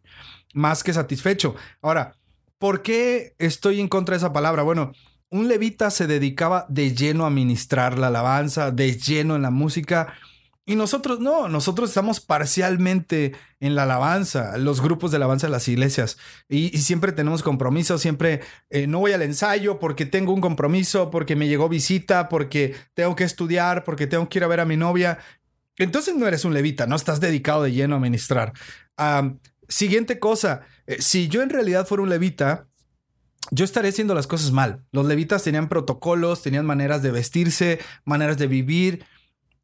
más 0.54 0.84
que 0.84 0.94
satisfecho. 0.94 1.56
Ahora, 1.82 2.16
¿por 2.58 2.82
qué 2.82 3.36
estoy 3.38 3.80
en 3.80 3.88
contra 3.88 4.14
de 4.14 4.18
esa 4.18 4.34
palabra? 4.34 4.64
Bueno, 4.64 4.92
un 5.30 5.48
levita 5.48 5.92
se 5.92 6.08
dedicaba 6.08 6.66
de 6.70 6.96
lleno 6.96 7.26
a 7.26 7.30
ministrar 7.30 8.00
la 8.00 8.08
alabanza, 8.08 8.72
de 8.72 8.98
lleno 8.98 9.36
en 9.36 9.42
la 9.42 9.52
música. 9.52 10.14
Y 10.70 10.76
nosotros 10.76 11.22
no, 11.22 11.48
nosotros 11.48 11.90
estamos 11.90 12.20
parcialmente 12.20 13.32
en 13.62 13.74
la 13.74 13.84
alabanza, 13.84 14.58
los 14.58 14.82
grupos 14.82 15.12
de 15.12 15.16
alabanza 15.16 15.48
de 15.48 15.52
las 15.52 15.70
iglesias. 15.70 16.18
Y, 16.50 16.78
siempre 16.80 17.14
tenemos 17.14 17.42
compromisos, 17.42 18.02
siempre 18.02 18.42
eh, 18.70 18.86
no 18.86 19.00
voy 19.00 19.14
al 19.14 19.22
ensayo 19.22 19.80
porque 19.80 20.06
tengo 20.06 20.34
un 20.34 20.42
compromiso, 20.42 21.10
porque 21.10 21.38
me 21.38 21.48
llegó 21.48 21.70
visita, 21.70 22.28
porque 22.28 22.76
tengo 22.96 23.16
que 23.16 23.24
estudiar, 23.24 23.86
porque 23.86 24.08
tengo 24.08 24.28
que 24.28 24.40
ir 24.40 24.44
a 24.44 24.48
ver 24.48 24.60
a 24.60 24.66
mi 24.66 24.76
novia. 24.76 25.20
Entonces 25.78 26.16
no 26.16 26.28
eres 26.28 26.44
un 26.44 26.54
levita, 26.54 26.86
no 26.86 26.98
estás 26.98 27.22
dedicado 27.22 27.64
de 27.64 27.72
lleno 27.72 27.96
a 27.96 28.00
ministrar. 28.00 28.52
siguiente 29.70 30.20
cosa, 30.20 30.64
eh, 30.86 31.02
si 31.02 31.30
yo 31.30 31.44
en 31.44 31.50
realidad 31.50 31.88
fuera 31.88 32.04
un 32.04 32.10
levita, 32.10 32.68
yo 33.52 33.64
estaría 33.64 33.92
haciendo 33.92 34.14
las 34.14 34.28
cosas 34.28 34.52
mal. 34.52 34.84
Los 34.92 35.06
levitas 35.06 35.44
tenían 35.44 35.70
protocolos, 35.70 36.42
tenían 36.42 36.66
maneras 36.66 37.02
de 37.02 37.12
vestirse, 37.12 37.80
maneras 38.04 38.38
de 38.38 38.48
vivir. 38.48 39.06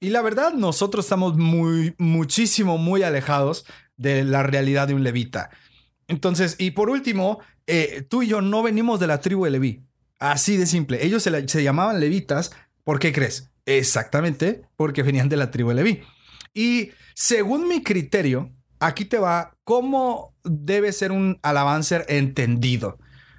Y 0.03 0.09
la 0.09 0.21
verdad, 0.21 0.51
nosotros 0.51 1.05
estamos 1.05 1.37
muy, 1.37 1.95
muchísimo, 1.97 2.77
muy 2.77 3.03
alejados 3.03 3.65
de 3.95 4.25
la 4.25 4.43
realidad 4.43 4.89
de 4.89 4.93
un 4.93 5.01
levita. 5.01 5.49
Entonces, 6.09 6.57
y 6.59 6.71
por 6.71 6.89
último, 6.89 7.39
eh, 7.67 8.05
tú 8.09 8.21
y 8.21 8.27
yo 8.27 8.41
no 8.41 8.61
venimos 8.63 8.99
de 8.99 9.07
la 9.07 9.21
tribu 9.21 9.45
de 9.45 9.51
Leví. 9.51 9.85
Así 10.19 10.57
de 10.57 10.65
simple. 10.65 11.05
Ellos 11.05 11.23
se, 11.23 11.63
llamaban 11.63 12.01
levitas. 12.01 12.51
¿Por 12.83 12.99
qué 12.99 13.13
crees? 13.13 13.49
Exactamente 13.65 14.63
porque 14.75 15.03
venían 15.03 15.29
de 15.29 15.37
la 15.37 15.51
tribu 15.51 15.69
de 15.69 15.75
Leví. 15.75 16.01
Y 16.53 16.89
según 17.13 17.69
mi 17.69 17.81
criterio, 17.81 18.51
aquí 18.81 19.05
te 19.05 19.19
va 19.19 19.55
cómo 19.63 20.35
debe 20.43 20.91
ser 20.91 21.13
un 21.13 21.39
alabancer 21.43 22.05
entendido. 22.09 22.97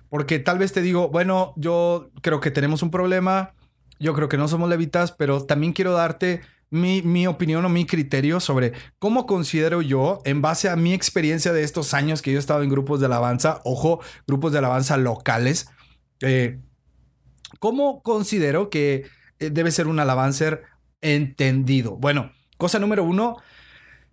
Porque 0.09 0.39
tal 0.39 0.59
vez 0.59 0.73
te 0.73 0.81
digo, 0.81 1.11
bueno, 1.11 1.53
yo 1.59 2.11
creo 2.23 2.41
que 2.41 2.51
tenemos 2.51 2.83
un 2.83 2.91
problema, 2.91 3.53
yo 3.99 4.15
creo 4.15 4.31
que 4.31 4.39
no 4.39 4.49
somos 4.49 4.71
levitas, 4.71 5.13
pero 5.13 5.45
también 5.45 5.75
quiero 5.75 5.93
darte 5.93 6.41
mi, 6.75 7.27
opinión 7.29 7.65
o 7.65 7.69
mi 7.69 7.87
criterio 7.87 8.41
sobre 8.41 8.73
cómo 8.99 9.27
considero 9.27 9.81
yo, 9.81 10.21
en 10.25 10.43
base 10.43 10.69
a 10.69 10.75
mi 10.75 10.93
experiencia 10.93 11.53
de 11.53 11.63
estos 11.63 11.95
años 11.95 12.21
que 12.21 12.33
yo 12.33 12.39
he 12.39 12.41
estado 12.41 12.65
en 12.65 12.69
grupos 12.69 12.99
de 12.99 13.07
alabanza, 13.07 13.61
ojo, 13.65 14.01
grupos 14.27 14.51
de 14.51 14.59
alabanza 14.59 14.97
locales, 14.97 15.69
eh, 16.21 16.59
cómo 17.61 18.03
considero 18.03 18.71
que 18.71 19.07
eh, 19.39 19.51
debe 19.51 19.71
ser 19.71 19.87
un 19.87 20.01
alabancer 20.01 20.65
entendido. 21.01 21.97
Bueno, 21.97 22.33
cosa 22.59 22.81
número 22.81 23.05
uno, 23.05 23.37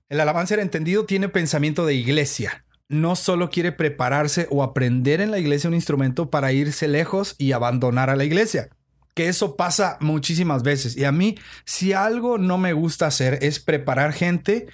el 0.10 0.20
alabancer 0.20 0.60
entendido 0.60 1.06
tiene 1.06 1.30
pensamiento 1.30 1.88
de 1.88 1.96
iglesia. 1.96 2.66
No 2.90 3.16
solo 3.16 3.50
quiere 3.50 3.72
prepararse 3.72 4.48
o 4.52 4.62
aprender 4.62 5.20
en 5.20 5.32
la 5.32 5.40
iglesia 5.40 5.68
un 5.68 5.74
instrumento 5.74 6.30
para 6.30 6.52
irse 6.52 6.88
lejos 6.88 7.36
y 7.40 7.54
abandonar 7.54 8.12
a 8.12 8.16
la 8.16 8.26
iglesia 8.26 8.70
que 9.14 9.28
eso 9.28 9.56
pasa 9.56 9.98
muchísimas 10.00 10.64
veces. 10.64 10.96
Y 10.98 11.04
a 11.04 11.12
mí, 11.12 11.38
si 11.66 11.94
algo 11.94 12.38
no 12.38 12.58
me 12.58 12.74
gusta 12.74 13.08
hacer 13.08 13.40
es 13.42 13.60
preparar 13.60 14.14
gente 14.14 14.68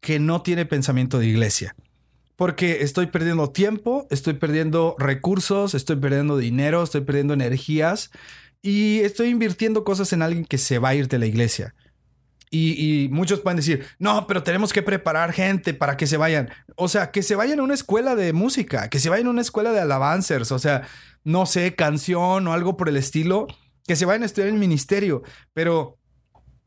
que 0.00 0.18
no 0.18 0.42
tiene 0.42 0.66
pensamiento 0.66 1.18
de 1.18 1.26
iglesia. 1.26 1.74
Porque 2.36 2.82
estoy 2.82 3.06
perdiendo 3.06 3.50
tiempo, 3.50 4.06
estoy 4.10 4.34
perdiendo 4.34 4.94
recursos, 4.98 5.74
estoy 5.74 5.96
perdiendo 5.96 6.36
dinero, 6.36 6.82
estoy 6.82 7.00
perdiendo 7.00 7.34
energías 7.34 8.10
y 8.62 9.00
estoy 9.00 9.28
invirtiendo 9.28 9.82
cosas 9.82 10.12
en 10.12 10.22
alguien 10.22 10.44
que 10.44 10.58
se 10.58 10.78
va 10.78 10.90
a 10.90 10.94
ir 10.94 11.08
de 11.08 11.18
la 11.18 11.26
iglesia. 11.26 11.74
Y, 12.50 13.02
y, 13.04 13.08
muchos 13.10 13.40
pueden 13.40 13.56
decir, 13.56 13.84
no, 13.98 14.26
pero 14.26 14.42
tenemos 14.42 14.72
que 14.72 14.82
preparar 14.82 15.32
gente 15.32 15.74
para 15.74 15.98
que 15.98 16.06
se 16.06 16.16
vayan. 16.16 16.48
O 16.76 16.88
sea, 16.88 17.10
que 17.10 17.22
se 17.22 17.34
vayan 17.34 17.60
a 17.60 17.62
una 17.62 17.74
escuela 17.74 18.14
de 18.14 18.32
música, 18.32 18.88
que 18.88 19.00
se 19.00 19.10
vayan 19.10 19.26
a 19.26 19.30
una 19.30 19.42
escuela 19.42 19.72
de 19.72 19.80
alabancers, 19.80 20.50
o 20.52 20.58
sea, 20.58 20.88
no 21.24 21.44
sé, 21.44 21.74
canción 21.74 22.46
o 22.46 22.52
algo 22.54 22.76
por 22.78 22.88
el 22.88 22.96
estilo 22.96 23.48
que 23.88 23.96
se 23.96 24.04
vayan 24.04 24.22
a 24.22 24.26
estudiar 24.26 24.50
en 24.50 24.58
ministerio, 24.58 25.22
pero 25.54 25.96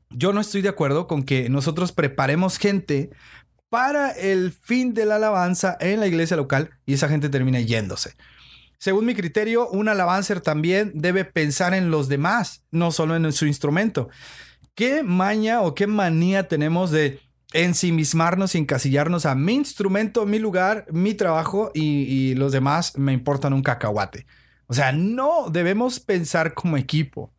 yo 0.09 0.33
no 0.33 0.41
estoy 0.41 0.63
de 0.63 0.69
acuerdo 0.69 1.05
con 1.05 1.21
que 1.21 1.49
nosotros 1.49 1.91
preparemos 1.91 2.57
gente 2.57 3.11
para 3.69 4.09
el 4.09 4.51
fin 4.51 4.95
de 4.95 5.05
la 5.05 5.17
alabanza 5.17 5.77
en 5.79 5.99
la 5.99 6.07
iglesia 6.07 6.35
local 6.35 6.71
y 6.83 6.95
esa 6.95 7.07
gente 7.07 7.29
termina 7.29 7.61
yéndose. 7.61 8.15
Según 8.79 9.05
mi 9.05 9.13
criterio, 9.13 9.69
un 9.69 9.87
alabancer 9.87 10.41
también 10.41 10.93
debe 10.95 11.23
pensar 11.23 11.75
en 11.75 11.91
los 11.91 12.09
demás, 12.09 12.63
no 12.71 12.91
solo 12.91 13.15
en 13.15 13.31
su 13.31 13.45
instrumento. 13.45 14.09
¿Qué 14.73 15.03
maña 15.03 15.61
o 15.61 15.75
qué 15.75 15.85
manía 15.85 16.47
tenemos 16.47 16.89
de 16.89 17.19
ensimismarnos 17.53 18.55
y 18.55 18.57
encasillarnos 18.57 19.27
a 19.27 19.35
mi 19.35 19.53
instrumento, 19.53 20.25
mi 20.25 20.39
lugar, 20.39 20.87
mi 20.91 21.13
trabajo 21.13 21.69
y, 21.75 21.83
y 21.83 22.33
los 22.33 22.51
demás 22.51 22.97
me 22.97 23.13
importan 23.13 23.53
un 23.53 23.61
cacahuate? 23.61 24.25
O 24.71 24.73
sea, 24.73 24.93
no 24.93 25.49
debemos 25.49 25.99
pensar 25.99 26.53
como 26.53 26.77
equipo. 26.77 27.33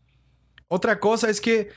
Otra 0.68 1.00
cosa 1.00 1.30
es 1.30 1.40
que 1.40 1.70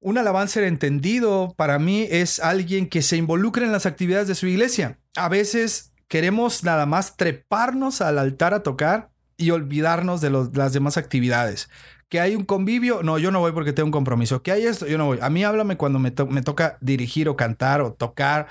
un 0.00 0.18
alabancer 0.18 0.64
entendido 0.64 1.54
para 1.56 1.78
mí 1.78 2.08
es 2.10 2.40
alguien 2.40 2.88
que 2.88 3.00
se 3.00 3.16
involucra 3.16 3.64
en 3.64 3.70
las 3.70 3.86
actividades 3.86 4.26
de 4.26 4.34
su 4.34 4.48
iglesia. 4.48 4.98
A 5.14 5.28
veces 5.28 5.92
queremos 6.08 6.64
nada 6.64 6.86
más 6.86 7.16
treparnos 7.16 8.00
al 8.00 8.18
altar 8.18 8.52
a 8.52 8.64
tocar 8.64 9.10
y 9.36 9.52
olvidarnos 9.52 10.20
de 10.20 10.30
las 10.30 10.72
demás 10.72 10.96
actividades. 10.96 11.70
Que 12.08 12.18
hay 12.18 12.34
un 12.34 12.44
convivio, 12.44 13.04
no, 13.04 13.16
yo 13.18 13.30
no 13.30 13.38
voy 13.38 13.52
porque 13.52 13.72
tengo 13.72 13.86
un 13.86 13.92
compromiso. 13.92 14.42
Que 14.42 14.50
hay 14.50 14.66
esto, 14.66 14.88
yo 14.88 14.98
no 14.98 15.06
voy. 15.06 15.20
A 15.22 15.30
mí 15.30 15.44
háblame 15.44 15.76
cuando 15.76 16.00
me, 16.00 16.10
toca 16.10 16.78
dirigir 16.80 17.28
o 17.28 17.36
cantar 17.36 17.80
o 17.80 17.92
tocar. 17.92 18.48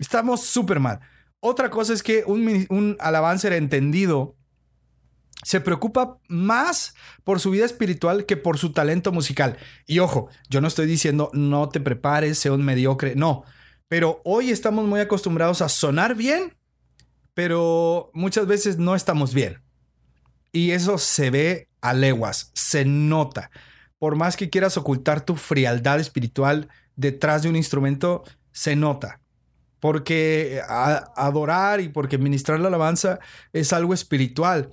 Estamos 0.00 0.40
súper 0.42 0.80
mal. 0.80 0.98
Otra 1.38 1.70
cosa 1.70 1.92
es 1.92 2.02
que 2.02 2.24
un, 2.26 2.66
un 2.68 2.96
alabancer 2.98 3.52
entendido 3.52 4.34
se 5.42 5.60
preocupa 5.60 6.18
más 6.28 6.94
por 7.24 7.40
su 7.40 7.50
vida 7.50 7.64
espiritual 7.64 8.26
que 8.26 8.36
por 8.36 8.58
su 8.58 8.72
talento 8.72 9.12
musical. 9.12 9.58
Y 9.86 9.98
ojo, 9.98 10.28
yo 10.48 10.60
no 10.60 10.68
estoy 10.68 10.86
diciendo 10.86 11.30
no 11.32 11.68
te 11.68 11.80
prepares, 11.80 12.38
sea 12.38 12.52
un 12.52 12.64
mediocre, 12.64 13.14
no. 13.16 13.44
Pero 13.88 14.22
hoy 14.24 14.50
estamos 14.50 14.86
muy 14.86 15.00
acostumbrados 15.00 15.60
a 15.60 15.68
sonar 15.68 16.14
bien, 16.14 16.56
pero 17.34 18.10
muchas 18.14 18.46
veces 18.46 18.78
no 18.78 18.94
estamos 18.94 19.34
bien. 19.34 19.62
Y 20.52 20.70
eso 20.70 20.98
se 20.98 21.30
ve 21.30 21.68
a 21.80 21.92
leguas, 21.92 22.52
se 22.54 22.84
nota. 22.84 23.50
Por 23.98 24.16
más 24.16 24.36
que 24.36 24.50
quieras 24.50 24.76
ocultar 24.76 25.24
tu 25.24 25.36
frialdad 25.36 25.98
espiritual 26.00 26.68
detrás 26.96 27.42
de 27.42 27.48
un 27.48 27.56
instrumento, 27.56 28.22
se 28.52 28.76
nota. 28.76 29.20
Porque 29.80 30.60
adorar 31.16 31.80
y 31.80 31.88
porque 31.88 32.16
ministrar 32.16 32.60
la 32.60 32.68
alabanza 32.68 33.18
es 33.52 33.72
algo 33.72 33.94
espiritual 33.94 34.70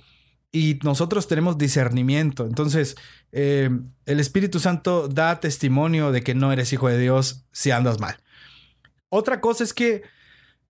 y 0.52 0.78
nosotros 0.82 1.28
tenemos 1.28 1.58
discernimiento. 1.58 2.46
Entonces, 2.46 2.96
eh, 3.32 3.70
el 4.06 4.20
Espíritu 4.20 4.58
Santo 4.58 5.08
da 5.08 5.40
testimonio 5.40 6.12
de 6.12 6.22
que 6.22 6.34
no 6.34 6.52
eres 6.52 6.72
hijo 6.72 6.88
de 6.88 6.98
Dios 6.98 7.46
si 7.52 7.70
andas 7.70 8.00
mal. 8.00 8.16
Otra 9.08 9.40
cosa 9.40 9.64
es 9.64 9.74
que 9.74 10.02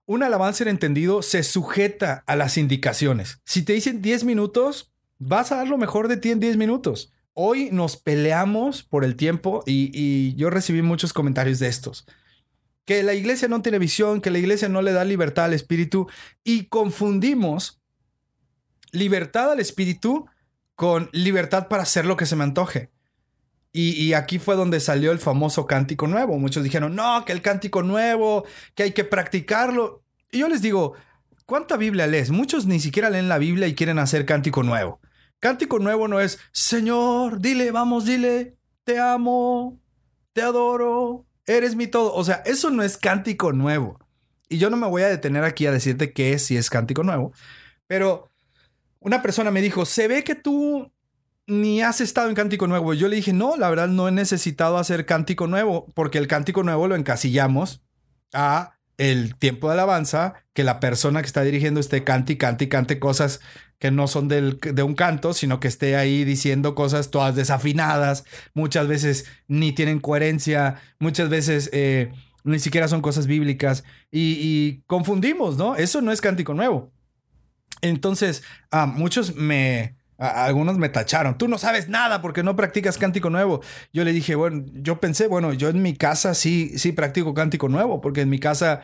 un 0.05 0.23
alabanza 0.23 0.69
entendido 0.69 1.21
se 1.21 1.43
sujeta 1.43 2.23
a 2.27 2.35
las 2.35 2.57
indicaciones. 2.57 3.39
Si 3.45 3.63
te 3.63 3.73
dicen 3.73 4.01
10 4.01 4.23
minutos, 4.25 4.91
vas 5.19 5.51
a 5.51 5.57
dar 5.57 5.67
lo 5.67 5.77
mejor 5.77 6.07
de 6.07 6.17
ti 6.17 6.31
en 6.31 6.39
10 6.39 6.57
minutos. 6.57 7.11
Hoy 7.33 7.69
nos 7.71 7.97
peleamos 7.97 8.83
por 8.83 9.05
el 9.05 9.15
tiempo 9.15 9.63
y, 9.65 9.89
y 9.93 10.35
yo 10.35 10.49
recibí 10.49 10.81
muchos 10.81 11.13
comentarios 11.13 11.59
de 11.59 11.67
estos 11.67 12.05
que 12.85 13.03
la 13.03 13.13
iglesia 13.13 13.47
no 13.47 13.61
tiene 13.61 13.79
visión, 13.79 14.21
que 14.21 14.31
la 14.31 14.39
iglesia 14.39 14.67
no 14.67 14.81
le 14.81 14.91
da 14.91 15.05
libertad 15.05 15.45
al 15.45 15.53
espíritu 15.53 16.07
y 16.43 16.65
confundimos 16.65 17.80
libertad 18.91 19.51
al 19.51 19.59
espíritu 19.59 20.27
con 20.75 21.09
libertad 21.11 21.67
para 21.67 21.83
hacer 21.83 22.05
lo 22.05 22.17
que 22.17 22.25
se 22.25 22.35
me 22.35 22.43
antoje. 22.43 22.91
Y, 23.73 24.11
aquí 24.13 24.37
fue 24.37 24.57
donde 24.57 24.81
salió 24.81 25.13
el 25.13 25.19
famoso 25.19 25.65
cántico 25.65 26.05
nuevo. 26.05 26.37
Muchos 26.37 26.63
dijeron, 26.63 26.93
no, 26.93 27.23
que 27.23 27.31
el 27.31 27.41
cántico 27.41 27.83
nuevo, 27.83 28.45
que 28.75 28.83
hay 28.83 28.91
que 28.91 29.05
practicarlo. 29.05 30.03
Y 30.29 30.39
yo 30.39 30.49
les 30.49 30.61
digo, 30.61 30.95
¿cuánta 31.45 31.77
Biblia 31.77 32.05
lees? 32.05 32.31
Muchos 32.31 32.65
ni 32.65 32.81
siquiera 32.81 33.09
leen 33.09 33.29
la 33.29 33.37
Biblia 33.37 33.67
y 33.67 33.75
quieren 33.75 33.97
hacer 33.97 34.25
cántico 34.25 34.61
nuevo. 34.63 34.99
Cántico 35.39 35.79
nuevo 35.79 36.09
no 36.09 36.19
es, 36.19 36.39
Señor, 36.51 37.39
dile, 37.39 37.71
vamos, 37.71 38.05
dile, 38.05 38.57
te 38.83 38.99
amo, 38.99 39.79
te 40.33 40.41
adoro, 40.41 41.25
eres 41.45 41.75
mi 41.75 41.87
todo. 41.87 42.13
O 42.13 42.23
sea, 42.25 42.43
eso 42.45 42.71
no 42.71 42.83
es 42.83 42.97
cántico 42.97 43.53
nuevo. 43.53 43.99
Y 44.49 44.57
yo 44.57 44.69
no 44.69 44.75
me 44.75 44.87
voy 44.87 45.03
a 45.03 45.07
detener 45.07 45.45
aquí 45.45 45.65
a 45.65 45.71
decirte 45.71 46.11
qué 46.11 46.33
es 46.33 46.45
si 46.45 46.57
es 46.57 46.69
cántico 46.69 47.03
nuevo, 47.03 47.31
pero 47.87 48.30
una 49.01 49.21
persona 49.21 49.51
me 49.51 49.61
dijo, 49.61 49.85
se 49.85 50.07
ve 50.07 50.23
que 50.23 50.35
tú 50.35 50.91
ni 51.47 51.81
has 51.81 51.99
estado 51.99 52.29
en 52.29 52.35
Cántico 52.35 52.67
Nuevo. 52.67 52.93
Yo 52.93 53.09
le 53.09 53.17
dije, 53.17 53.33
no, 53.33 53.57
la 53.57 53.69
verdad 53.69 53.89
no 53.89 54.07
he 54.07 54.11
necesitado 54.11 54.77
hacer 54.77 55.05
Cántico 55.05 55.47
Nuevo, 55.47 55.87
porque 55.93 56.17
el 56.17 56.27
Cántico 56.27 56.63
Nuevo 56.63 56.87
lo 56.87 56.95
encasillamos 56.95 57.83
a 58.33 58.77
el 58.97 59.35
tiempo 59.35 59.67
de 59.67 59.73
alabanza, 59.73 60.35
que 60.53 60.63
la 60.63 60.79
persona 60.79 61.21
que 61.21 61.27
está 61.27 61.41
dirigiendo 61.41 61.79
esté 61.79 62.03
cante 62.03 62.33
y 62.33 62.37
cante 62.37 62.65
y 62.65 62.69
cante 62.69 62.99
cosas 62.99 63.41
que 63.79 63.89
no 63.89 64.07
son 64.07 64.27
del, 64.27 64.59
de 64.59 64.83
un 64.83 64.93
canto, 64.93 65.33
sino 65.33 65.59
que 65.59 65.67
esté 65.67 65.95
ahí 65.95 66.23
diciendo 66.23 66.75
cosas 66.75 67.09
todas 67.09 67.35
desafinadas, 67.35 68.25
muchas 68.53 68.87
veces 68.87 69.25
ni 69.47 69.71
tienen 69.71 69.99
coherencia, 69.99 70.75
muchas 70.99 71.29
veces 71.29 71.71
eh, 71.73 72.11
ni 72.43 72.59
siquiera 72.59 72.87
son 72.87 73.01
cosas 73.01 73.25
bíblicas 73.25 73.83
y, 74.11 74.83
confundimos, 74.85 75.57
¿no? 75.57 75.75
Eso 75.75 76.01
no 76.01 76.11
es 76.11 76.21
cántico 76.21 76.53
nuevo. 76.53 76.91
Entonces, 77.81 78.43
a 78.69 78.85
muchos 78.85 79.35
me, 79.35 79.95
algunos 80.17 80.77
me 80.77 80.89
tacharon, 80.89 81.37
tú 81.37 81.47
no 81.47 81.57
sabes 81.57 81.89
nada 81.89 82.21
porque 82.21 82.43
no 82.43 82.55
practicas 82.55 82.97
cántico 82.97 83.29
nuevo. 83.29 83.61
Yo 83.91 84.03
le 84.03 84.13
dije, 84.13 84.35
bueno, 84.35 84.65
yo 84.73 84.99
pensé, 84.99 85.27
bueno, 85.27 85.53
yo 85.53 85.69
en 85.69 85.81
mi 85.81 85.95
casa 85.95 86.35
sí, 86.35 86.77
sí 86.77 86.91
practico 86.91 87.33
cántico 87.33 87.69
nuevo, 87.69 88.01
porque 88.01 88.21
en 88.21 88.29
mi 88.29 88.39
casa 88.39 88.81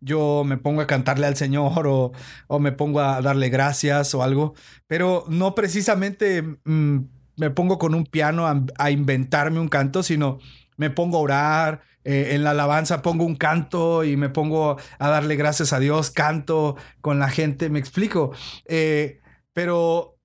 yo 0.00 0.44
me 0.44 0.56
pongo 0.56 0.82
a 0.82 0.86
cantarle 0.86 1.26
al 1.26 1.36
Señor 1.36 1.86
o, 1.88 2.12
me 2.60 2.72
pongo 2.72 3.00
a 3.00 3.20
darle 3.20 3.48
gracias 3.48 4.14
o 4.14 4.22
algo, 4.22 4.54
pero 4.86 5.24
no 5.28 5.54
precisamente 5.54 6.42
mm, 6.64 6.98
me 7.36 7.50
pongo 7.50 7.78
con 7.78 7.94
un 7.94 8.04
piano 8.06 8.46
a, 8.46 8.90
inventarme 8.90 9.58
un 9.58 9.68
canto, 9.68 10.02
sino 10.02 10.38
me 10.76 10.90
pongo 10.90 11.18
a 11.18 11.20
orar, 11.20 11.82
eh, 12.06 12.34
en 12.34 12.44
la 12.44 12.52
alabanza 12.52 13.02
pongo 13.02 13.24
un 13.24 13.36
canto 13.36 14.04
y 14.04 14.16
me 14.16 14.28
pongo 14.28 14.78
a 14.98 15.08
darle 15.08 15.36
gracias 15.36 15.72
a 15.72 15.80
Dios, 15.80 16.10
canto 16.10 16.76
con 17.00 17.18
la 17.18 17.28
gente, 17.28 17.68
me 17.68 17.78
explico, 17.78 18.32
eh, 18.64 19.20
pero 19.52 20.16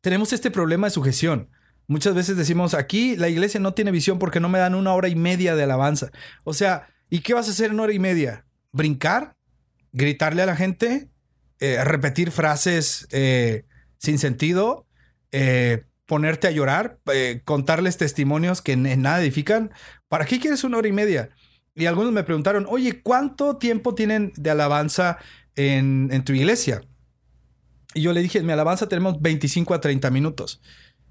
tenemos 0.00 0.32
este 0.32 0.50
problema 0.50 0.86
de 0.86 0.92
sujeción. 0.92 1.50
Muchas 1.88 2.14
veces 2.14 2.36
decimos, 2.36 2.74
aquí 2.74 3.16
la 3.16 3.28
iglesia 3.28 3.58
no 3.60 3.74
tiene 3.74 3.90
visión 3.90 4.18
porque 4.18 4.40
no 4.40 4.48
me 4.48 4.60
dan 4.60 4.74
una 4.74 4.94
hora 4.94 5.08
y 5.08 5.16
media 5.16 5.56
de 5.56 5.64
alabanza. 5.64 6.10
O 6.44 6.54
sea, 6.54 6.86
¿y 7.10 7.20
qué 7.20 7.34
vas 7.34 7.48
a 7.48 7.50
hacer 7.50 7.66
en 7.66 7.74
una 7.74 7.82
hora 7.82 7.92
y 7.92 7.98
media? 7.98 8.46
brincar, 8.72 9.34
gritarle 9.92 10.42
a 10.42 10.46
la 10.46 10.54
gente, 10.54 11.08
eh, 11.58 11.82
repetir 11.82 12.30
frases 12.30 13.08
sin 13.98 14.18
sentido, 14.18 14.86
eh, 15.32 15.84
ponerte 16.10 16.48
a 16.48 16.50
llorar, 16.50 16.98
contarles 17.44 17.96
testimonios 17.96 18.62
que 18.62 18.72
en, 18.72 19.00
nada 19.00 19.22
edifican. 19.22 19.70
¿Para 20.08 20.24
qué 20.24 20.40
quieres 20.40 20.64
una 20.64 20.78
hora 20.78 20.88
y 20.88 20.92
media? 20.92 21.30
Y 21.76 21.86
algunos 21.86 22.12
me 22.12 22.24
preguntaron, 22.24 22.66
oye, 22.68 23.00
¿cuánto 23.00 23.58
tiempo 23.58 23.94
tienen 23.94 24.32
de 24.36 24.50
alabanza 24.50 25.18
en, 25.54 26.08
en 26.10 26.24
tu 26.24 26.32
iglesia? 26.32 26.82
Y 27.94 28.02
yo 28.02 28.12
le 28.12 28.22
dije, 28.22 28.40
en 28.40 28.46
mi 28.46 28.52
alabanza 28.52 28.88
tenemos 28.88 29.22
25 29.22 29.72
a 29.72 29.80
30 29.80 30.10
minutos. 30.10 30.60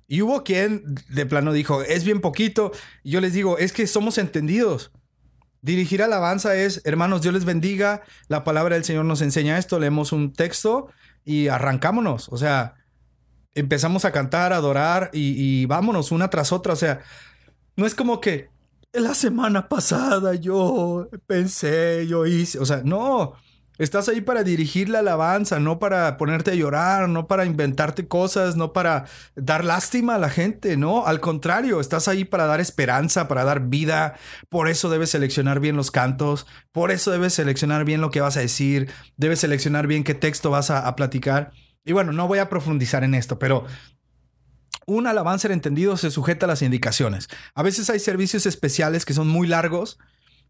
Y 0.05 0.21
hubo 0.21 0.43
quien 0.43 0.83
de 1.07 1.25
plano 1.25 1.53
dijo, 1.53 1.81
es 1.81 2.03
bien 2.03 2.19
poquito. 2.19 2.73
Y 3.01 3.11
yo 3.11 3.21
les 3.21 3.31
digo, 3.31 3.57
es 3.57 3.71
que 3.71 3.87
somos 3.87 4.17
entendidos. 4.17 4.91
Dirigir 5.61 6.03
alabanza 6.03 6.57
es, 6.57 6.81
hermanos, 6.83 7.21
Dios 7.21 7.33
les 7.33 7.45
bendiga, 7.45 8.03
la 8.27 8.43
palabra 8.43 8.75
del 8.75 8.83
Señor 8.83 9.05
nos 9.05 9.21
enseña 9.21 9.57
esto, 9.57 9.79
leemos 9.79 10.11
un 10.11 10.33
texto 10.33 10.89
y 11.23 11.47
arrancámonos, 11.47 12.27
o 12.27 12.37
sea, 12.37 12.75
empezamos 13.59 14.05
a 14.05 14.11
cantar, 14.11 14.53
a 14.53 14.57
adorar 14.57 15.09
y, 15.13 15.65
vámonos 15.65 16.11
una 16.11 16.29
tras 16.29 16.51
otra, 16.51 16.73
o 16.73 16.77
sea, 16.77 17.01
no 17.75 17.85
es 17.85 17.95
como 17.95 18.19
que 18.19 18.49
la 18.93 19.13
semana 19.13 19.69
pasada 19.69 20.35
yo 20.35 21.09
pensé, 21.27 22.07
yo 22.07 22.25
hice, 22.25 22.59
o 22.59 22.65
sea, 22.65 22.81
no, 22.83 23.35
Estás 23.79 24.09
ahí 24.09 24.19
para 24.19 24.43
dirigir 24.43 24.89
la 24.89 24.99
alabanza, 24.99 25.61
no 25.61 25.79
para 25.79 26.17
ponerte 26.17 26.51
a 26.51 26.53
llorar, 26.53 27.07
no 27.07 27.27
para 27.27 27.45
inventarte 27.45 28.09
cosas, 28.09 28.57
no 28.57 28.73
para 28.73 29.05
dar 29.37 29.63
lástima 29.63 30.15
a 30.15 30.19
la 30.19 30.29
gente, 30.29 30.75
no, 30.75 31.05
al 31.07 31.21
contrario, 31.21 31.79
estás 31.79 32.09
ahí 32.09 32.25
para 32.25 32.45
dar 32.45 32.59
esperanza, 32.59 33.29
para 33.29 33.45
dar 33.45 33.69
vida. 33.69 34.15
Por 34.49 34.67
eso 34.67 34.89
debes 34.89 35.11
seleccionar 35.11 35.61
bien 35.61 35.77
los 35.77 35.91
cantos, 35.91 36.45
por 36.73 36.91
eso 36.91 37.09
debes 37.09 37.33
seleccionar 37.33 37.85
bien 37.85 38.01
lo 38.01 38.11
que 38.11 38.19
vas 38.19 38.35
a 38.35 38.41
decir, 38.41 38.91
debes 39.15 39.39
seleccionar 39.39 39.87
bien 39.87 40.03
qué 40.03 40.13
texto 40.13 40.49
vas 40.51 40.71
a, 40.71 40.93
platicar. 40.97 41.53
Y 41.85 41.93
bueno, 41.93 42.11
no 42.11 42.27
voy 42.27 42.39
a 42.39 42.49
profundizar 42.49 43.03
en 43.03 43.15
esto, 43.15 43.39
pero 43.39 43.65
un 44.85 45.07
alabanza 45.07 45.51
entendido 45.51 45.97
se 45.97 46.11
sujeta 46.11 46.45
a 46.45 46.49
las 46.49 46.61
indicaciones. 46.61 47.27
A 47.53 47.63
veces 47.63 47.89
hay 47.89 47.99
servicios 47.99 48.45
especiales 48.45 49.05
que 49.05 49.13
son 49.13 49.27
muy 49.27 49.47
largos 49.47 49.99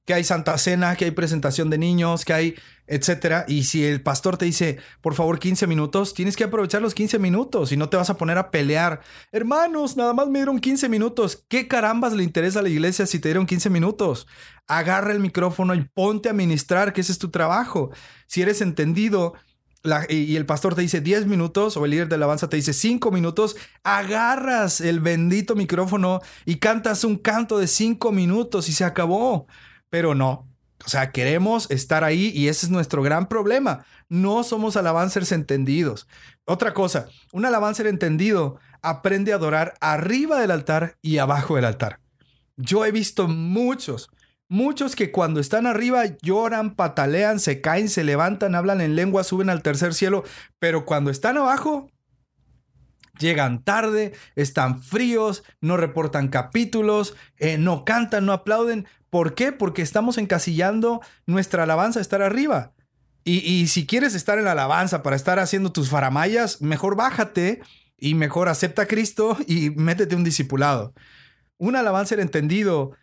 que 0.05 0.15
hay 0.15 0.23
Santa 0.23 0.57
Cena, 0.57 0.95
que 0.95 1.05
hay 1.05 1.11
presentación 1.11 1.69
de 1.69 1.77
niños, 1.77 2.25
que 2.25 2.33
hay 2.33 2.55
etcétera. 2.89 3.45
Y 3.47 3.63
si 3.63 3.85
el 3.85 4.01
pastor 4.01 4.37
te 4.37 4.45
dice, 4.45 4.79
por 5.01 5.13
favor, 5.13 5.39
15 5.39 5.67
minutos, 5.67 6.13
tienes 6.13 6.35
que 6.35 6.43
aprovechar 6.43 6.81
los 6.81 6.95
15 6.95 7.19
minutos 7.19 7.71
y 7.71 7.77
no 7.77 7.89
te 7.89 7.97
vas 7.97 8.09
a 8.09 8.17
poner 8.17 8.37
a 8.39 8.49
pelear. 8.49 9.01
Hermanos, 9.31 9.95
nada 9.95 10.13
más 10.13 10.27
me 10.27 10.39
dieron 10.39 10.59
15 10.59 10.89
minutos. 10.89 11.45
¿Qué 11.47 11.67
carambas 11.67 12.13
le 12.13 12.23
interesa 12.23 12.59
a 12.59 12.63
la 12.63 12.69
iglesia 12.69 13.05
si 13.05 13.19
te 13.19 13.29
dieron 13.29 13.45
15 13.45 13.69
minutos? 13.69 14.27
Agarra 14.67 15.11
el 15.11 15.19
micrófono 15.19 15.75
y 15.75 15.83
ponte 15.83 16.29
a 16.29 16.33
ministrar, 16.33 16.91
que 16.91 17.01
ese 17.01 17.11
es 17.11 17.19
tu 17.19 17.29
trabajo. 17.29 17.91
Si 18.25 18.41
eres 18.41 18.61
entendido, 18.61 19.35
y 20.09 20.35
el 20.35 20.45
pastor 20.45 20.75
te 20.75 20.81
dice 20.81 21.01
10 21.01 21.25
minutos 21.25 21.77
o 21.77 21.85
el 21.85 21.91
líder 21.91 22.09
de 22.09 22.15
alabanza 22.15 22.49
te 22.49 22.57
dice 22.57 22.73
5 22.73 23.11
minutos, 23.11 23.55
agarras 23.83 24.81
el 24.81 24.99
bendito 24.99 25.55
micrófono 25.55 26.21
y 26.45 26.55
cantas 26.57 27.03
un 27.03 27.17
canto 27.17 27.57
de 27.57 27.67
5 27.67 28.11
minutos 28.11 28.69
y 28.69 28.73
se 28.73 28.83
acabó 28.83 29.47
pero 29.89 30.15
no. 30.15 30.47
O 30.85 30.89
sea, 30.89 31.11
queremos 31.11 31.69
estar 31.71 32.03
ahí 32.03 32.31
y 32.33 32.47
ese 32.47 32.65
es 32.65 32.71
nuestro 32.71 33.03
gran 33.03 33.27
problema. 33.27 33.85
No 34.07 34.43
somos 34.43 34.77
alabancers 34.77 35.31
entendidos. 35.31 36.07
Otra 36.45 36.73
cosa, 36.73 37.07
un 37.33 37.45
alabancer 37.45 37.85
entendido 37.85 38.59
aprende 38.81 39.33
a 39.33 39.35
adorar 39.35 39.73
arriba 39.81 40.39
del 40.39 40.51
altar 40.51 40.97
y 41.01 41.17
abajo 41.17 41.57
del 41.57 41.65
altar. 41.65 41.99
Yo 42.55 42.85
he 42.85 42.91
visto 42.91 43.27
muchos, 43.27 44.09
muchos 44.49 44.95
que 44.95 45.11
cuando 45.11 45.39
están 45.39 45.65
arriba 45.65 46.03
lloran, 46.21 46.75
patalean, 46.75 47.39
se 47.39 47.61
caen, 47.61 47.87
se 47.87 48.03
levantan, 48.03 48.55
hablan 48.55 48.81
en 48.81 48.95
lengua, 48.95 49.23
suben 49.23 49.49
al 49.49 49.61
tercer 49.61 49.93
cielo, 49.93 50.23
pero 50.57 50.85
cuando 50.85 51.11
están 51.11 51.37
abajo, 51.37 51.89
llegan 53.19 53.63
tarde, 53.63 54.13
están 54.35 54.81
fríos, 54.81 55.43
no 55.61 55.77
reportan 55.77 56.29
capítulos, 56.29 57.15
eh, 57.37 57.57
no 57.57 57.85
cantan, 57.85 58.25
no 58.25 58.33
aplauden. 58.33 58.87
¿Por 59.09 59.35
qué? 59.35 59.51
Porque 59.51 59.81
estamos 59.81 60.17
encasillando 60.17 61.01
nuestra 61.25 61.63
alabanza 61.63 61.99
a 61.99 62.01
estar 62.01 62.21
arriba. 62.21 62.73
Y, 63.25 63.67
si 63.67 63.85
quieres 63.85 64.15
estar 64.15 64.39
en 64.39 64.45
la 64.45 64.53
alabanza 64.53 65.03
para 65.03 65.15
estar 65.15 65.37
haciendo 65.37 65.71
tus 65.71 65.89
faramayas, 65.89 66.63
mejor 66.63 66.95
bájate 66.95 67.61
y 67.95 68.15
mejor 68.15 68.49
acepta 68.49 68.83
a 68.83 68.87
Cristo 68.87 69.37
y 69.45 69.69
métete 69.69 70.15
un 70.15 70.23
discipulado. 70.23 70.95
Un 71.57 71.75
alabanza 71.75 72.15
entendido 72.15 72.95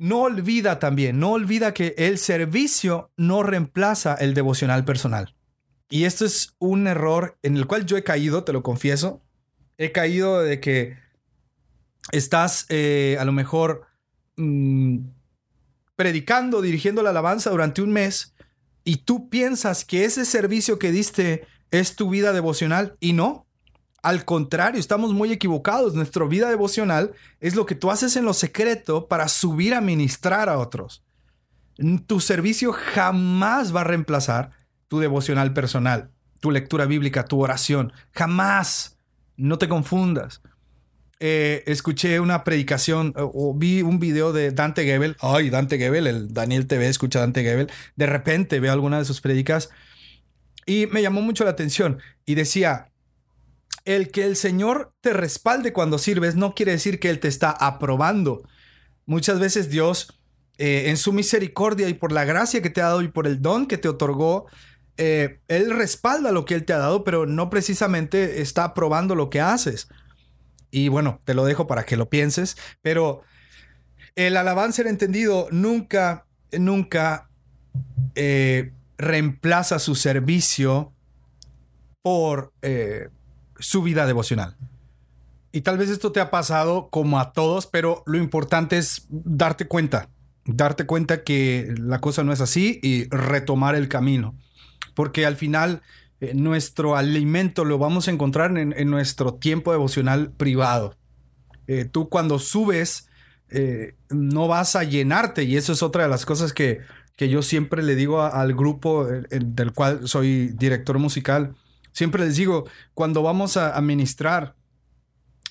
no 0.00 0.22
olvida 0.22 0.78
también, 0.78 1.20
no 1.20 1.32
olvida 1.32 1.74
que 1.74 1.94
el 1.98 2.16
servicio 2.16 3.12
no 3.18 3.42
reemplaza 3.42 4.14
el 4.14 4.32
devocional 4.32 4.82
personal. 4.86 5.36
Y 5.90 6.04
esto 6.04 6.24
es 6.24 6.56
un 6.58 6.86
error 6.86 7.38
en 7.42 7.58
el 7.58 7.66
cual 7.66 7.84
yo 7.84 7.98
he 7.98 8.02
caído, 8.02 8.42
te 8.42 8.54
lo 8.54 8.62
confieso. 8.62 9.20
He 9.76 9.92
caído 9.92 10.40
de 10.40 10.58
que 10.58 10.96
estás 12.12 12.64
eh, 12.70 13.18
a 13.20 13.26
lo 13.26 13.32
mejor 13.32 13.88
mm, 14.36 15.00
predicando, 15.96 16.62
dirigiendo 16.62 17.02
la 17.02 17.10
alabanza 17.10 17.50
durante 17.50 17.82
un 17.82 17.92
mes 17.92 18.34
y 18.84 19.04
tú 19.04 19.28
piensas 19.28 19.84
que 19.84 20.06
ese 20.06 20.24
servicio 20.24 20.78
que 20.78 20.92
diste 20.92 21.46
es 21.70 21.94
tu 21.94 22.08
vida 22.08 22.32
devocional 22.32 22.96
y 23.00 23.12
no. 23.12 23.46
Al 24.02 24.24
contrario, 24.24 24.80
estamos 24.80 25.12
muy 25.12 25.32
equivocados. 25.32 25.94
Nuestra 25.94 26.24
vida 26.26 26.48
devocional 26.48 27.12
es 27.40 27.54
lo 27.54 27.66
que 27.66 27.74
tú 27.74 27.90
haces 27.90 28.16
en 28.16 28.24
lo 28.24 28.32
secreto 28.32 29.08
para 29.08 29.28
subir 29.28 29.74
a 29.74 29.80
ministrar 29.80 30.48
a 30.48 30.58
otros. 30.58 31.02
Tu 32.06 32.20
servicio 32.20 32.72
jamás 32.72 33.74
va 33.74 33.82
a 33.82 33.84
reemplazar 33.84 34.52
tu 34.88 34.98
devocional 34.98 35.52
personal, 35.52 36.10
tu 36.40 36.50
lectura 36.50 36.86
bíblica, 36.86 37.24
tu 37.24 37.40
oración. 37.40 37.92
Jamás. 38.12 38.96
No 39.36 39.56
te 39.56 39.68
confundas. 39.68 40.42
Eh, 41.22 41.64
escuché 41.66 42.18
una 42.18 42.44
predicación 42.44 43.12
o, 43.16 43.54
vi 43.54 43.82
un 43.82 43.98
video 43.98 44.32
de 44.32 44.50
Dante 44.50 44.84
Gebel. 44.84 45.16
Ay, 45.20 45.50
Dante 45.50 45.78
Gebel, 45.78 46.06
el 46.06 46.32
Daniel 46.32 46.66
TV 46.66 46.88
escucha 46.88 47.20
Dante 47.20 47.42
Gebel. 47.42 47.70
De 47.96 48.06
repente 48.06 48.60
veo 48.60 48.72
alguna 48.72 48.98
de 48.98 49.04
sus 49.04 49.20
predicas 49.20 49.70
y 50.66 50.86
me 50.86 51.02
llamó 51.02 51.20
mucho 51.20 51.44
la 51.44 51.50
atención. 51.50 51.98
Y 52.24 52.34
decía, 52.34 52.89
el 53.84 54.10
que 54.10 54.24
el 54.24 54.36
Señor 54.36 54.92
te 55.00 55.12
respalde 55.12 55.72
cuando 55.72 55.98
sirves 55.98 56.36
no 56.36 56.54
quiere 56.54 56.72
decir 56.72 57.00
que 57.00 57.10
Él 57.10 57.20
te 57.20 57.28
está 57.28 57.50
aprobando. 57.50 58.42
Muchas 59.06 59.40
veces 59.40 59.70
Dios, 59.70 60.20
eh, 60.58 60.84
en 60.86 60.96
su 60.96 61.12
misericordia 61.12 61.88
y 61.88 61.94
por 61.94 62.12
la 62.12 62.24
gracia 62.24 62.62
que 62.62 62.70
te 62.70 62.80
ha 62.80 62.86
dado 62.86 63.02
y 63.02 63.08
por 63.08 63.26
el 63.26 63.42
don 63.42 63.66
que 63.66 63.78
te 63.78 63.88
otorgó, 63.88 64.46
eh, 64.96 65.40
él 65.48 65.70
respalda 65.70 66.30
lo 66.30 66.44
que 66.44 66.54
Él 66.54 66.64
te 66.64 66.74
ha 66.74 66.78
dado, 66.78 67.04
pero 67.04 67.26
no 67.26 67.48
precisamente 67.48 68.42
está 68.42 68.64
aprobando 68.64 69.14
lo 69.14 69.30
que 69.30 69.40
haces. 69.40 69.88
Y 70.70 70.88
bueno, 70.88 71.20
te 71.24 71.34
lo 71.34 71.44
dejo 71.44 71.66
para 71.66 71.84
que 71.84 71.96
lo 71.96 72.10
pienses, 72.10 72.56
pero 72.82 73.22
el 74.14 74.36
alabanza 74.36 74.82
entendido 74.82 75.48
nunca, 75.50 76.26
nunca 76.52 77.30
eh, 78.14 78.72
reemplaza 78.98 79.78
su 79.78 79.94
servicio 79.94 80.92
por 82.02 82.52
su 83.60 83.82
vida 83.82 84.06
devocional. 84.06 84.56
Y 85.52 85.62
tal 85.62 85.78
vez 85.78 85.90
esto 85.90 86.12
te 86.12 86.20
ha 86.20 86.30
pasado 86.30 86.88
como 86.90 87.18
a 87.18 87.32
todos, 87.32 87.66
pero 87.66 88.02
lo 88.06 88.18
importante 88.18 88.78
es 88.78 89.06
darte 89.08 89.66
cuenta, 89.66 90.08
darte 90.44 90.86
cuenta 90.86 91.22
que 91.24 91.74
la 91.78 92.00
cosa 92.00 92.24
no 92.24 92.32
es 92.32 92.40
así 92.40 92.80
y 92.82 93.08
retomar 93.08 93.74
el 93.74 93.88
camino 93.88 94.34
porque 95.00 95.24
al 95.24 95.36
final 95.36 95.80
eh, 96.20 96.34
nuestro 96.34 96.94
alimento 96.94 97.64
lo 97.64 97.78
vamos 97.78 98.06
a 98.06 98.10
encontrar 98.10 98.56
en, 98.58 98.90
nuestro 98.90 99.32
tiempo 99.32 99.72
devocional 99.72 100.30
privado. 100.30 100.94
Eh, 101.66 101.86
tú 101.90 102.10
cuando 102.10 102.38
subes, 102.38 103.08
eh, 103.48 103.94
no 104.10 104.46
vas 104.46 104.76
a 104.76 104.84
llenarte 104.84 105.44
y 105.44 105.56
eso 105.56 105.72
es 105.72 105.82
otra 105.82 106.02
de 106.02 106.10
las 106.10 106.26
cosas 106.26 106.52
que, 106.52 106.80
que 107.16 107.30
yo 107.30 107.40
siempre 107.40 107.82
le 107.82 107.94
digo 107.94 108.20
al 108.20 108.54
grupo 108.54 109.06
del 109.06 109.72
cual 109.72 110.06
soy 110.06 110.48
director 110.48 110.98
musical. 110.98 111.54
Siempre 111.92 112.24
les 112.24 112.36
digo, 112.36 112.64
cuando 112.94 113.22
vamos 113.22 113.56
a, 113.56 113.76
administrar, 113.76 114.54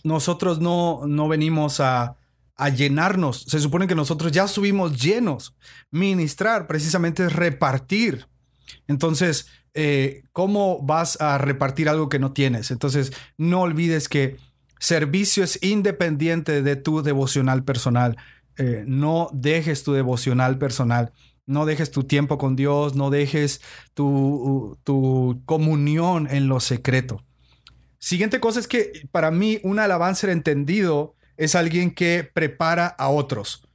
nosotros 0.04 0.60
no, 0.60 1.02
no 1.08 1.28
venimos 1.28 1.80
a, 1.80 2.15
a 2.56 2.69
llenarnos. 2.69 3.45
Se 3.47 3.60
supone 3.60 3.88
que 3.88 3.95
nosotros 3.95 4.32
ya 4.32 4.47
subimos 4.47 5.02
llenos. 5.02 5.56
Ministrar 5.91 6.67
precisamente 6.67 7.25
es 7.25 7.34
repartir. 7.34 8.28
Entonces, 8.88 9.47
eh, 9.73 10.23
¿cómo 10.34 10.82
vas 10.82 11.19
a 11.21 11.38
repartir 11.38 11.89
algo 11.89 12.10
que 12.10 12.19
no 12.19 12.34
tienes? 12.34 12.71
Entonces, 12.71 13.13
no 13.38 13.62
olvides 13.62 14.10
que 14.10 14.38
servicio 14.80 15.43
es 15.43 15.62
independiente 15.63 16.62
de 16.62 16.75
tu 16.75 17.02
devocional 17.02 17.63
personal. 17.63 18.17
Eh, 18.58 18.84
no 18.88 19.30
dejes 19.32 19.84
tu 19.84 19.93
devocional 19.93 20.58
personal. 20.58 21.13
No 21.50 21.66
dejes 21.66 21.90
tu 21.90 22.04
tiempo 22.04 22.38
con 22.38 22.56
Dios, 22.56 22.94
no 22.94 23.10
dejes 23.10 23.60
tu, 23.96 24.78
tu 24.84 25.42
comunión 25.46 26.28
en 26.30 26.48
lo 26.48 26.60
secreto. 26.60 27.26
Siguiente 27.98 28.40
cosa 28.40 28.60
es 28.60 28.68
que 28.68 29.08
para 29.12 29.32
mí 29.32 29.60
un 29.64 29.80
alabanza 29.80 30.32
entendido 30.32 31.16
es 31.38 31.56
alguien 31.56 31.90
que 31.90 32.24
prepara 32.24 32.86
a 32.86 33.10
otros. 33.10 33.68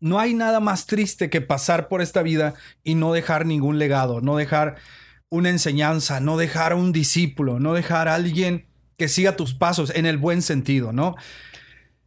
No 0.00 0.18
hay 0.20 0.34
nada 0.34 0.60
más 0.60 0.84
triste 0.84 1.30
que 1.30 1.40
pasar 1.40 1.88
por 1.88 2.02
esta 2.02 2.20
vida 2.20 2.52
y 2.84 2.94
no 2.94 3.14
dejar 3.14 3.46
ningún 3.46 3.78
legado, 3.78 4.20
no 4.20 4.36
dejar 4.36 4.76
una 5.30 5.48
enseñanza, 5.48 6.20
no 6.20 6.36
dejar 6.36 6.74
un 6.74 6.92
discípulo, 6.92 7.58
no 7.58 7.72
dejar 7.72 8.06
a 8.06 8.16
alguien 8.16 8.66
que 8.98 9.08
siga 9.08 9.34
tus 9.34 9.54
pasos 9.54 9.90
en 9.94 10.04
el 10.04 10.18
buen 10.18 10.42
sentido, 10.42 10.92
¿no? 10.92 11.14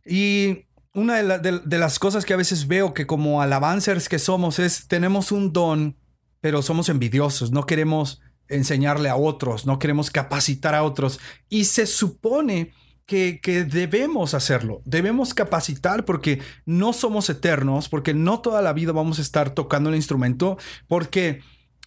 Y 0.05 0.65
una 0.93 1.37
de, 1.37 1.77
las 1.77 1.99
cosas 1.99 2.25
que 2.25 2.33
a 2.33 2.37
veces 2.37 2.67
veo 2.67 2.93
que 2.93 3.05
como 3.05 3.41
alabancers 3.41 4.09
que 4.09 4.19
somos 4.19 4.59
es, 4.59 4.87
tenemos 4.87 5.31
un 5.31 5.53
don, 5.53 5.97
pero 6.41 6.61
somos 6.61 6.89
envidiosos, 6.89 7.51
no 7.51 7.65
queremos 7.65 8.21
enseñarle 8.47 9.09
a 9.09 9.15
otros, 9.15 9.65
no 9.65 9.77
queremos 9.77 10.09
capacitar 10.09 10.73
a 10.73 10.83
otros. 10.83 11.19
Y 11.47 11.65
se 11.65 11.85
supone 11.85 12.73
que, 13.05 13.39
debemos 13.69 14.33
hacerlo, 14.33 14.81
debemos 14.85 15.33
capacitar 15.33 16.05
porque 16.05 16.41
no 16.65 16.93
somos 16.93 17.29
eternos, 17.29 17.89
porque 17.89 18.13
no 18.13 18.39
toda 18.41 18.61
la 18.61 18.73
vida 18.73 18.91
vamos 18.91 19.19
a 19.19 19.23
estar 19.23 19.51
tocando 19.51 19.89
el 19.89 19.95
instrumento, 19.95 20.57
porque 20.87 21.41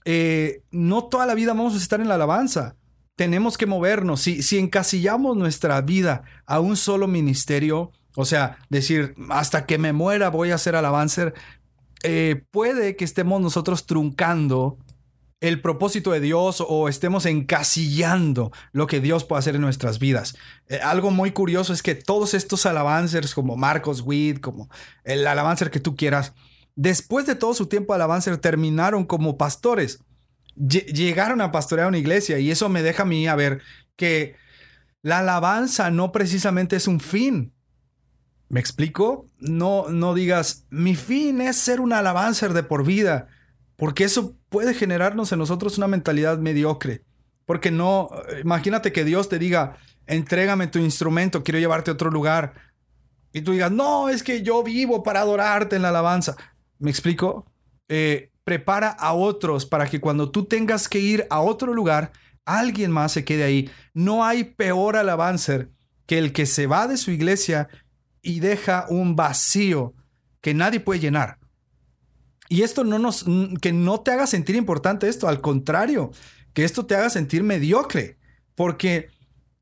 eh, 0.05 0.62
no 0.71 1.05
toda 1.05 1.27
la 1.27 1.35
vida 1.35 1.53
vamos 1.53 1.75
a 1.75 1.79
estar 1.79 2.01
en 2.01 2.09
la 2.09 2.15
alabanza. 2.15 2.77
Tenemos 3.17 3.59
que 3.59 3.67
movernos. 3.67 4.21
Si, 4.21 4.43
si 4.43 4.59
encasillamos 4.59 5.37
nuestra 5.37 5.81
vida 5.81 6.23
a 6.47 6.61
un 6.61 6.77
solo 6.77 7.07
ministerio, 7.07 7.93
o 8.16 8.25
sea, 8.25 8.59
decir, 8.68 9.14
hasta 9.31 9.66
que 9.66 9.79
me 9.79 9.92
muera 9.92 10.29
voy 10.29 10.51
a 10.51 10.59
ser 10.59 10.77
alabanza, 10.77 11.33
eh, 12.03 12.44
puede 12.51 12.96
que 12.96 13.05
estemos 13.05 13.40
nosotros 13.40 13.87
truncando 13.87 14.79
el 15.42 15.61
propósito 15.61 16.12
de 16.12 16.20
Dios 16.20 16.64
o 16.66 16.88
estemos 16.88 17.27
encasillando 17.27 18.53
lo 18.72 18.87
que 18.87 19.01
Dios 19.01 19.25
puede 19.25 19.40
hacer 19.40 19.57
en 19.57 19.62
nuestras 19.62 19.98
vidas. 19.98 20.37
Eh, 20.68 20.79
algo 20.83 21.11
muy 21.11 21.33
curioso 21.33 21.72
es 21.72 21.83
que 21.83 21.96
todos 21.96 22.35
estos 22.35 22.64
alabancers 22.64 23.35
como 23.35 23.57
Marcos 23.57 24.03
Witt, 24.03 24.40
como 24.40 24.70
el 25.03 25.27
alabancer 25.27 25.72
que 25.72 25.81
tú 25.81 25.96
quieras, 25.96 26.33
después 26.77 27.27
de 27.27 27.35
todo 27.35 27.55
su 27.55 27.66
tiempo 27.66 27.92
alabancer 27.92 28.37
terminaron 28.38 29.05
como 29.05 29.37
pastores. 29.37 29.98
llegaron 30.55 31.40
a 31.40 31.51
pastorear 31.51 31.88
una 31.88 31.98
iglesia 31.98 32.38
y 32.38 32.51
eso 32.51 32.68
me 32.68 32.83
deja 32.83 33.03
a 33.03 33.07
mí 33.07 33.27
a 33.27 33.35
ver 33.35 33.62
que 33.96 34.37
la 35.03 35.18
alabanza 35.18 35.90
no 35.90 36.12
precisamente 36.12 36.77
es 36.77 36.87
un 36.87 37.01
fin. 37.01 37.53
¿Me 38.53 38.61
explico? 38.61 39.25
No, 39.38 39.88
no 39.88 40.12
digas, 40.12 40.67
mi 40.69 40.95
fin 40.95 41.41
es 41.41 41.57
ser 41.57 41.81
un 41.81 41.95
alabancer 41.95 42.53
de 42.53 42.62
por 42.62 42.85
vida. 42.85 43.29
Porque 43.77 44.05
eso 44.05 44.37
puede 44.51 44.75
generarnos 44.75 45.33
en 45.33 45.38
nosotros 45.38 45.79
una 45.79 45.88
mentalidad 45.88 46.37
mediocre. 46.37 47.03
Porque 47.47 47.71
no, 47.71 48.11
imagínate 48.43 48.93
que 48.93 49.07
Dios 49.07 49.31
te 49.31 49.38
diga, 49.38 49.79
entrégame 50.07 50.67
tu 50.67 50.79
instrumento, 50.79 51.43
quiero 51.43 51.61
llevarte 51.61 51.91
a 51.91 51.95
otro 51.95 52.11
lugar. 52.11 52.53
Y 53.33 53.41
tú 53.41 53.53
digas, 53.53 53.73
no, 53.73 54.11
es 54.11 54.23
que 54.23 54.43
yo 54.43 54.62
vivo 54.62 55.03
para 55.03 55.23
adorarte 55.23 55.77
en 55.77 55.83
la 55.83 55.88
alabanza. 55.88 56.37
¿Me 56.79 56.91
explico? 56.91 57.51
Eh, 57.88 58.33
prepara 58.45 58.91
a 58.91 59.15
otros 59.15 59.65
para 59.65 59.87
que 59.87 59.99
cuando 59.99 60.31
tú 60.31 60.45
tengas 60.45 60.91
que 60.91 60.99
ir 60.99 61.27
a 61.31 61.41
otro 61.41 61.73
lugar, 61.73 62.12
alguien 62.45 62.91
más 62.91 63.12
se 63.12 63.25
quede 63.25 63.45
ahí. 63.45 63.71
No 63.95 64.27
hay 64.27 64.45
peor 64.45 64.99
alabanza 64.99 65.69
que 66.05 66.19
el 66.19 66.35
que 66.35 66.45
se 66.45 66.67
va 66.67 66.87
de 66.87 66.99
su 66.99 67.11
iglesia 67.11 67.71
y 68.22 68.40
deja 68.40 68.87
un 68.88 69.16
vacío 69.16 69.94
que 70.40 70.54
nadie 70.54 70.80
puede 70.80 71.00
llenar. 71.00 71.38
Y 72.48 72.62
esto 72.62 72.85
no 72.85 72.98
nos, 72.98 73.24
que 73.61 73.72
no 73.72 74.00
te 74.00 74.11
haga 74.11 74.26
sentir 74.26 74.56
importante 74.56 75.08
esto, 75.08 75.28
al 75.28 75.40
contrario, 75.40 76.11
que 76.52 76.64
esto 76.64 76.87
te 76.87 76.94
haga 76.94 77.11
sentir 77.11 77.42
mediocre, 77.42 78.18
porque 78.54 79.08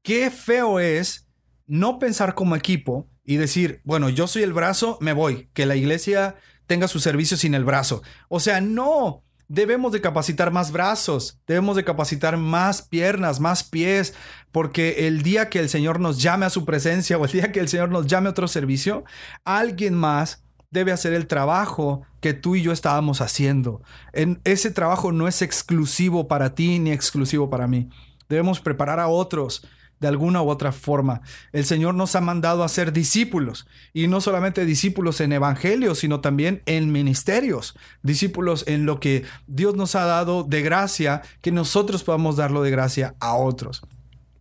qué 0.03 0.31
feo 0.31 0.81
es 0.81 1.29
no 1.67 1.99
pensar 1.99 2.35
como 2.35 2.57
equipo 2.57 3.09
y 3.25 3.37
decir, 3.37 3.81
bueno, 3.85 4.09
yo 4.09 4.27
soy 4.27 4.43
el 4.43 4.53
brazo, 4.53 4.99
me 5.01 5.13
voy, 5.13 5.51
que 5.53 5.67
la 5.67 5.77
iglesia 5.77 6.37
tenga 6.67 6.89
su 6.89 6.99
servicio 6.99 7.37
sin 7.37 7.55
el 7.55 7.65
brazo. 7.65 8.03
O 8.29 8.41
sea, 8.41 8.61
no, 8.61 9.23
debemos 9.51 9.91
de 9.91 10.01
capacitar 10.01 10.53
más 10.53 10.71
brazos, 10.71 11.41
debemos 11.45 11.75
de 11.75 11.83
capacitar 11.85 12.37
más 12.37 12.83
piernas, 12.83 13.41
más 13.41 13.65
pies, 13.65 14.15
porque 14.53 15.09
el 15.09 15.23
día 15.23 15.51
que 15.51 15.59
el 15.59 15.69
Señor 15.69 15.99
nos 15.99 16.23
llame 16.23 16.47
a 16.47 16.51
su 16.51 16.65
presencia 16.65 17.19
o 17.19 17.25
el 17.25 17.33
día 17.33 17.51
que 17.51 17.59
el 17.59 17.69
Señor 17.69 17.91
nos 17.91 18.07
llame 18.07 18.29
a 18.29 18.31
otro 18.31 18.47
servicio, 18.47 19.05
alguien 19.45 19.95
más 19.95 20.45
debe 20.71 20.93
hacer 20.93 21.13
el 21.15 21.27
trabajo 21.27 22.03
que 22.21 22.33
tú 22.33 22.55
y 22.55 22.63
yo 22.63 22.71
estábamos 22.71 23.21
haciendo. 23.21 23.83
En, 24.13 24.41
ese 24.45 24.71
trabajo 24.71 25.11
no 25.11 25.27
es 25.27 25.43
exclusivo 25.43 26.29
para 26.29 26.55
ti 26.55 26.79
ni 26.79 26.93
exclusivo 26.93 27.51
para 27.51 27.67
mí. 27.67 27.89
Debemos 28.29 28.61
preparar 28.61 29.01
a 29.01 29.09
otros 29.09 29.67
de 30.01 30.09
alguna 30.09 30.43
u 30.43 30.49
otra 30.49 30.73
forma. 30.73 31.21
El 31.53 31.65
Señor 31.65 31.95
nos 31.95 32.17
ha 32.17 32.21
mandado 32.21 32.65
a 32.65 32.69
ser 32.69 32.93
discípulos 32.93 33.67
y 33.93 34.09
no 34.09 34.21
solamente 34.21 34.65
discípulos 34.65 35.21
en 35.21 35.33
evangelios, 35.33 35.99
sino 35.99 36.21
también 36.21 36.63
en 36.67 36.91
ministerios, 36.91 37.77
discípulos 38.03 38.65
en 38.67 38.87
lo 38.87 38.99
que 38.99 39.25
Dios 39.47 39.77
nos 39.77 39.95
ha 39.95 40.05
dado 40.05 40.43
de 40.43 40.63
gracia, 40.63 41.23
que 41.43 41.53
nosotros 41.53 42.03
podamos 42.03 42.37
darlo 42.37 42.63
de 42.63 42.71
gracia 42.71 43.15
a 43.21 43.35
otros. 43.35 43.83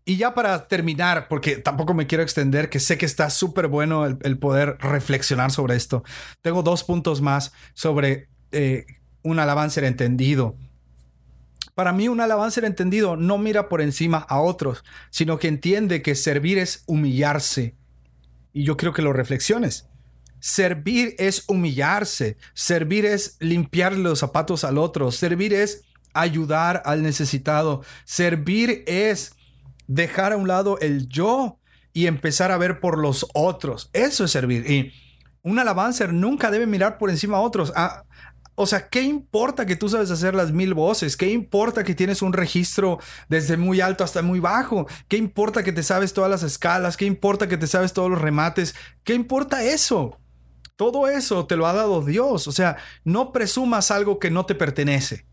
Y 0.06 0.18
ya 0.18 0.34
para 0.34 0.68
terminar, 0.68 1.28
porque 1.28 1.58
tampoco 1.58 1.94
me 1.94 2.08
quiero 2.08 2.24
extender, 2.24 2.70
que 2.70 2.80
sé 2.80 2.98
que 2.98 3.06
está 3.06 3.30
súper 3.30 3.68
bueno 3.68 4.06
el, 4.06 4.40
poder 4.40 4.78
reflexionar 4.80 5.52
sobre 5.52 5.76
esto, 5.76 6.04
tengo 6.42 6.64
dos 6.64 6.84
puntos 6.84 7.22
más 7.22 7.52
sobre 7.76 8.28
eh, 8.52 8.86
un 9.22 9.38
alabanza 9.38 9.86
entendido. 9.86 10.56
Para 11.80 11.94
mí 11.94 12.10
un 12.10 12.20
alabanza 12.20 12.60
entendido 12.68 13.16
no 13.16 13.38
mira 13.38 13.70
por 13.70 13.80
encima 13.80 14.18
a 14.18 14.42
otros, 14.42 14.84
sino 15.12 15.40
que 15.40 15.48
entiende 15.48 16.02
que 16.02 16.14
servir 16.14 16.58
es 16.58 16.84
humillarse. 16.88 17.78
Y 18.52 18.66
yo 18.66 18.76
quiero 18.76 18.92
que 18.92 19.02
lo 19.02 19.14
reflexiones. 19.14 19.88
Servir 20.42 21.16
es 21.20 21.46
humillarse, 21.48 22.36
servir 22.54 23.06
es 23.06 23.38
limpiar 23.40 23.94
los 23.94 24.20
zapatos 24.20 24.66
al 24.66 24.78
otro, 24.78 25.10
servir 25.10 25.54
es 25.54 25.86
ayudar 26.14 26.82
al 26.84 27.02
necesitado, 27.02 27.82
servir 28.04 28.84
es 28.86 29.38
dejar 29.88 30.34
a 30.34 30.36
un 30.36 30.50
lado 30.50 30.80
el 30.80 31.08
yo 31.08 31.60
y 31.94 32.08
empezar 32.08 32.52
a 32.52 32.58
ver 32.58 32.82
por 32.82 32.98
los 32.98 33.26
otros. 33.34 33.90
Eso 33.94 34.26
es 34.26 34.32
servir. 34.32 34.70
Y 34.70 34.92
un 35.44 35.60
alabanza 35.60 36.08
nunca 36.08 36.52
debe 36.52 36.66
mirar 36.66 36.98
por 36.98 37.10
encima 37.10 37.38
a 37.38 37.40
otros. 37.40 37.72
Ah, 37.74 38.04
o 38.62 38.66
sea, 38.66 38.90
¿qué 38.90 39.04
importa 39.04 39.66
que 39.66 39.78
tú 39.78 39.88
sabes 39.88 40.12
hacer 40.12 40.36
las 40.36 40.52
mil 40.52 40.74
voces? 40.74 41.16
¿Qué 41.16 41.32
importa 41.32 41.86
que 41.86 41.96
tienes 41.96 42.22
un 42.22 42.34
registro 42.34 43.00
desde 43.30 43.56
muy 43.56 43.80
alto 43.80 44.04
hasta 44.04 44.22
muy 44.22 44.42
bajo? 44.42 44.86
¿Qué 45.08 45.16
importa 45.16 45.64
que 45.64 45.72
te 45.72 45.82
sabes 45.82 46.12
todas 46.12 46.30
las 46.30 46.44
escalas? 46.44 46.98
¿Qué 46.98 47.06
importa 47.06 47.48
que 47.48 47.56
te 47.56 47.68
sabes 47.68 47.94
todos 47.94 48.10
los 48.10 48.20
remates? 48.20 48.76
¿Qué 49.06 49.14
importa 49.14 49.64
eso? 49.64 50.20
Todo 50.76 51.08
eso 51.08 51.46
te 51.46 51.56
lo 51.56 51.68
ha 51.68 51.74
dado 51.74 52.02
Dios. 52.02 52.50
O 52.50 52.52
sea, 52.52 52.76
no 53.06 53.32
presumas 53.32 53.92
algo 53.92 54.20
que 54.20 54.30
no 54.30 54.46
te 54.46 54.56
pertenece. 54.56 55.26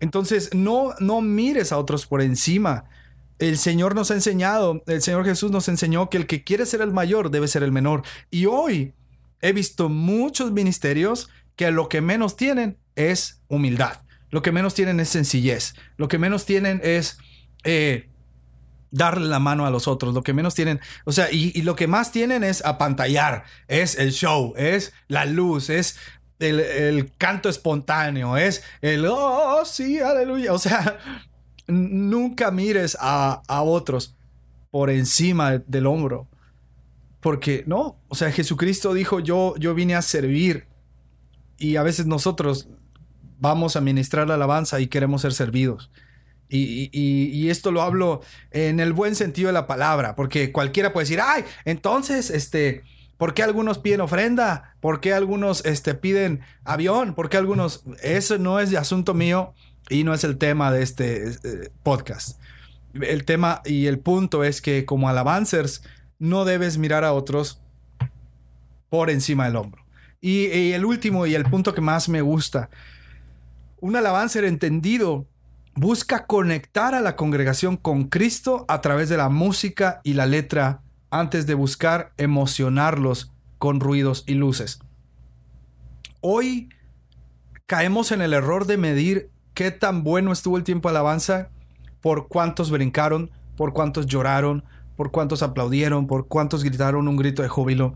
Entonces, 0.00 0.48
no, 0.54 0.94
no 0.98 1.20
mires 1.20 1.72
a 1.72 1.78
otros 1.78 2.06
por 2.06 2.22
encima 2.22 2.86
el 3.38 3.58
Señor 3.58 3.94
nos 3.94 4.10
ha 4.10 4.14
enseñado, 4.14 4.82
el 4.86 5.00
Señor 5.00 5.24
Jesús 5.24 5.50
nos 5.50 5.68
enseñó 5.68 6.10
que 6.10 6.18
el 6.18 6.26
que 6.26 6.44
quiere 6.44 6.66
ser 6.66 6.82
el 6.82 6.92
mayor 6.92 7.30
debe 7.30 7.48
ser 7.48 7.62
el 7.62 7.72
menor. 7.72 8.02
Y 8.30 8.44
hoy 8.44 8.92
he 9.40 9.52
visto 9.52 9.88
muchos 9.88 10.52
ministerios 10.52 11.30
que 11.60 11.70
lo 11.70 11.90
que 11.90 12.00
menos 12.00 12.36
tienen 12.36 12.78
es 12.96 13.42
humildad, 13.48 13.98
lo 14.30 14.40
que 14.40 14.50
menos 14.50 14.72
tienen 14.72 14.98
es 14.98 15.10
sencillez, 15.10 15.74
lo 15.98 16.08
que 16.08 16.16
menos 16.16 16.46
tienen 16.46 16.80
es 16.82 17.18
eh, 17.64 18.08
darle 18.90 19.28
la 19.28 19.40
mano 19.40 19.66
a 19.66 19.70
los 19.70 19.86
otros, 19.86 20.14
lo 20.14 20.22
que 20.22 20.32
menos 20.32 20.54
tienen, 20.54 20.80
o 21.04 21.12
sea, 21.12 21.30
y, 21.30 21.60
lo 21.60 21.76
que 21.76 21.86
más 21.86 22.12
tienen 22.12 22.44
es 22.44 22.64
apantallar, 22.64 23.44
es 23.68 23.98
el 23.98 24.12
show, 24.12 24.54
es 24.56 24.94
la 25.06 25.26
luz, 25.26 25.68
es 25.68 25.98
el, 26.38 27.12
canto 27.18 27.50
espontáneo, 27.50 28.38
es 28.38 28.62
el, 28.80 29.04
oh, 29.06 29.62
sí, 29.66 30.00
aleluya, 30.00 30.54
o 30.54 30.58
sea, 30.58 30.98
nunca 31.66 32.50
mires 32.50 32.96
a, 32.98 33.42
a 33.46 33.60
otros 33.60 34.16
por 34.70 34.88
encima 34.88 35.58
del 35.58 35.84
hombro. 35.84 36.26
Porque 37.20 37.64
no, 37.66 37.98
o 38.08 38.14
sea, 38.14 38.32
Jesucristo 38.32 38.94
dijo, 38.94 39.20
yo, 39.20 39.54
yo 39.58 39.74
vine 39.74 39.94
a 39.94 40.00
servir. 40.00 40.69
Y 41.60 41.76
a 41.76 41.84
veces 41.84 42.06
nosotros 42.06 42.68
vamos 43.38 43.76
a 43.76 43.80
ministrar 43.80 44.26
la 44.26 44.34
alabanza 44.34 44.80
y 44.80 44.88
queremos 44.88 45.22
ser 45.22 45.32
servidos. 45.32 45.92
Y, 46.52 47.48
esto 47.48 47.70
lo 47.70 47.82
hablo 47.82 48.22
en 48.50 48.80
el 48.80 48.92
buen 48.92 49.14
sentido 49.14 49.48
de 49.48 49.52
la 49.52 49.68
palabra, 49.68 50.16
porque 50.16 50.50
cualquiera 50.50 50.92
puede 50.92 51.04
decir, 51.04 51.20
ay, 51.22 51.44
entonces, 51.64 52.30
este, 52.30 52.82
¿por 53.18 53.34
qué 53.34 53.44
algunos 53.44 53.78
piden 53.78 54.00
ofrenda? 54.00 54.74
¿Por 54.80 55.00
qué 55.00 55.14
algunos 55.14 55.64
este, 55.64 55.94
piden 55.94 56.40
avión? 56.64 57.14
¿Por 57.14 57.28
qué 57.28 57.36
algunos... 57.36 57.84
Eso 58.02 58.38
no 58.38 58.58
es 58.58 58.70
de 58.70 58.78
asunto 58.78 59.14
mío 59.14 59.54
y 59.88 60.02
no 60.02 60.12
es 60.12 60.24
el 60.24 60.38
tema 60.38 60.72
de 60.72 60.82
este 60.82 61.28
eh, 61.28 61.70
podcast. 61.84 62.40
El 62.94 63.24
tema 63.24 63.62
y 63.64 63.86
el 63.86 64.00
punto 64.00 64.42
es 64.42 64.60
que 64.60 64.84
como 64.84 65.08
alabancers 65.08 65.82
no 66.18 66.44
debes 66.44 66.78
mirar 66.78 67.04
a 67.04 67.12
otros 67.12 67.60
por 68.88 69.08
encima 69.10 69.44
del 69.44 69.56
hombro. 69.56 69.79
Y, 70.20 70.72
el 70.72 70.84
último 70.84 71.26
y 71.26 71.34
el 71.34 71.44
punto 71.44 71.72
que 71.72 71.80
más 71.80 72.08
me 72.08 72.20
gusta, 72.20 72.68
un 73.80 73.96
alabancer 73.96 74.44
entendido 74.44 75.26
busca 75.74 76.26
conectar 76.26 76.94
a 76.94 77.00
la 77.00 77.16
congregación 77.16 77.78
con 77.78 78.04
Cristo 78.04 78.66
a 78.68 78.82
través 78.82 79.08
de 79.08 79.16
la 79.16 79.30
música 79.30 80.00
y 80.04 80.12
la 80.12 80.26
letra 80.26 80.82
antes 81.10 81.46
de 81.46 81.54
buscar 81.54 82.12
emocionarlos 82.18 83.32
con 83.58 83.80
ruidos 83.80 84.24
y 84.26 84.34
luces. 84.34 84.80
Hoy 86.20 86.68
caemos 87.64 88.12
en 88.12 88.20
el 88.20 88.34
error 88.34 88.66
de 88.66 88.76
medir 88.76 89.30
qué 89.54 89.70
tan 89.70 90.04
bueno 90.04 90.32
estuvo 90.32 90.58
el 90.58 90.64
tiempo 90.64 90.88
de 90.88 90.96
alabanza 90.96 91.48
por 92.02 92.28
cuántos 92.28 92.70
brincaron, 92.70 93.30
por 93.56 93.72
cuántos 93.72 94.06
lloraron, 94.06 94.64
por 94.96 95.10
cuántos 95.10 95.42
aplaudieron, 95.42 96.06
por 96.06 96.28
cuántos 96.28 96.62
gritaron 96.62 97.08
un 97.08 97.16
grito 97.16 97.40
de 97.40 97.48
júbilo. 97.48 97.94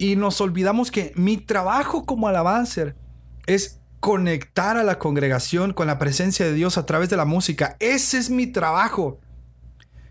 Y 0.00 0.16
nos 0.16 0.40
olvidamos 0.40 0.90
que 0.90 1.12
mi 1.14 1.36
trabajo 1.36 2.06
como 2.06 2.26
alabancer 2.26 2.96
es 3.46 3.82
conectar 4.00 4.78
a 4.78 4.82
la 4.82 4.98
congregación 4.98 5.74
con 5.74 5.88
la 5.88 5.98
presencia 5.98 6.46
de 6.46 6.54
Dios 6.54 6.78
a 6.78 6.86
través 6.86 7.10
de 7.10 7.18
la 7.18 7.26
música. 7.26 7.76
Ese 7.80 8.16
es 8.16 8.30
mi 8.30 8.46
trabajo. 8.46 9.20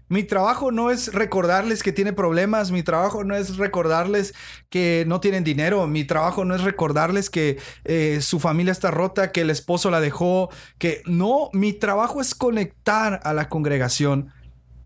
Mi 0.07 0.23
trabajo 0.23 0.71
no 0.71 0.91
es 0.91 1.11
recordarles 1.11 1.81
que 1.81 1.91
tiene 1.91 2.13
problemas, 2.13 2.69
mi 2.69 2.83
trabajo 2.83 3.23
no 3.23 3.35
es 3.35 3.57
recordarles 3.57 4.35
que 4.69 5.05
no 5.07 5.21
tienen 5.21 5.43
dinero, 5.43 5.87
mi 5.87 6.03
trabajo 6.03 6.45
no 6.45 6.53
es 6.53 6.61
recordarles 6.61 7.31
que 7.31 7.57
eh, 7.83 8.19
su 8.21 8.39
familia 8.39 8.71
está 8.71 8.91
rota, 8.91 9.31
que 9.31 9.41
el 9.41 9.49
esposo 9.49 9.89
la 9.89 10.01
dejó, 10.01 10.51
que 10.77 11.01
no, 11.07 11.49
mi 11.51 11.73
trabajo 11.73 12.21
es 12.21 12.35
conectar 12.35 13.21
a 13.23 13.33
la 13.33 13.49
congregación 13.49 14.31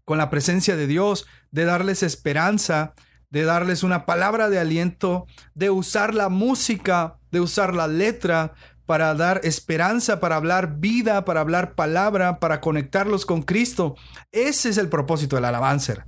con 0.06 0.18
la 0.18 0.30
presencia 0.30 0.78
de 0.78 0.88
Dios, 0.88 1.26
de 1.52 1.66
darles 1.66 2.04
esperanza, 2.04 2.94
de 3.34 3.46
darles 3.46 3.82
una 3.82 4.06
palabra 4.06 4.48
de 4.48 4.60
aliento, 4.60 5.26
de 5.56 5.72
usar 5.72 6.14
la 6.14 6.30
música, 6.30 7.18
de 7.32 7.40
usar 7.40 7.74
la 7.74 7.88
letra 7.88 8.54
para 8.86 9.16
dar 9.16 9.42
esperanza, 9.44 10.20
para 10.20 10.36
hablar 10.36 10.78
vida, 10.78 11.26
para 11.26 11.42
hablar 11.42 11.74
palabra, 11.74 12.40
para 12.40 12.62
conectarlos 12.62 13.26
con 13.26 13.42
Cristo. 13.42 13.96
Ese 14.32 14.70
es 14.70 14.78
el 14.78 14.88
propósito 14.88 15.36
del 15.36 15.46
alabanza. 15.46 16.06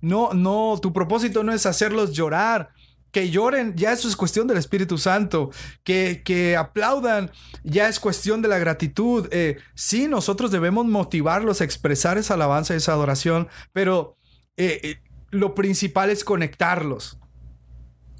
No, 0.00 0.32
no, 0.32 0.78
tu 0.80 0.90
propósito 0.94 1.44
no 1.44 1.52
es 1.52 1.66
hacerlos 1.66 2.12
llorar. 2.12 2.70
Que 3.10 3.28
lloren, 3.28 3.74
ya 3.76 3.92
eso 3.92 4.08
es 4.08 4.16
cuestión 4.16 4.46
del 4.46 4.56
Espíritu 4.56 4.96
Santo. 4.96 5.50
Que, 5.84 6.22
que 6.24 6.56
aplaudan, 6.56 7.30
ya 7.62 7.88
es 7.88 8.00
cuestión 8.00 8.40
de 8.40 8.48
la 8.48 8.58
gratitud. 8.58 9.28
Eh, 9.32 9.58
sí, 9.74 10.08
nosotros 10.08 10.50
debemos 10.50 10.86
motivarlos 10.86 11.60
a 11.60 11.64
expresar 11.64 12.16
esa 12.16 12.34
alabanza, 12.34 12.74
esa 12.74 12.92
adoración, 12.92 13.48
pero 13.74 14.16
eh, 14.56 14.80
eh, 14.82 15.07
lo 15.30 15.54
principal 15.54 16.10
es 16.10 16.24
conectarlos 16.24 17.18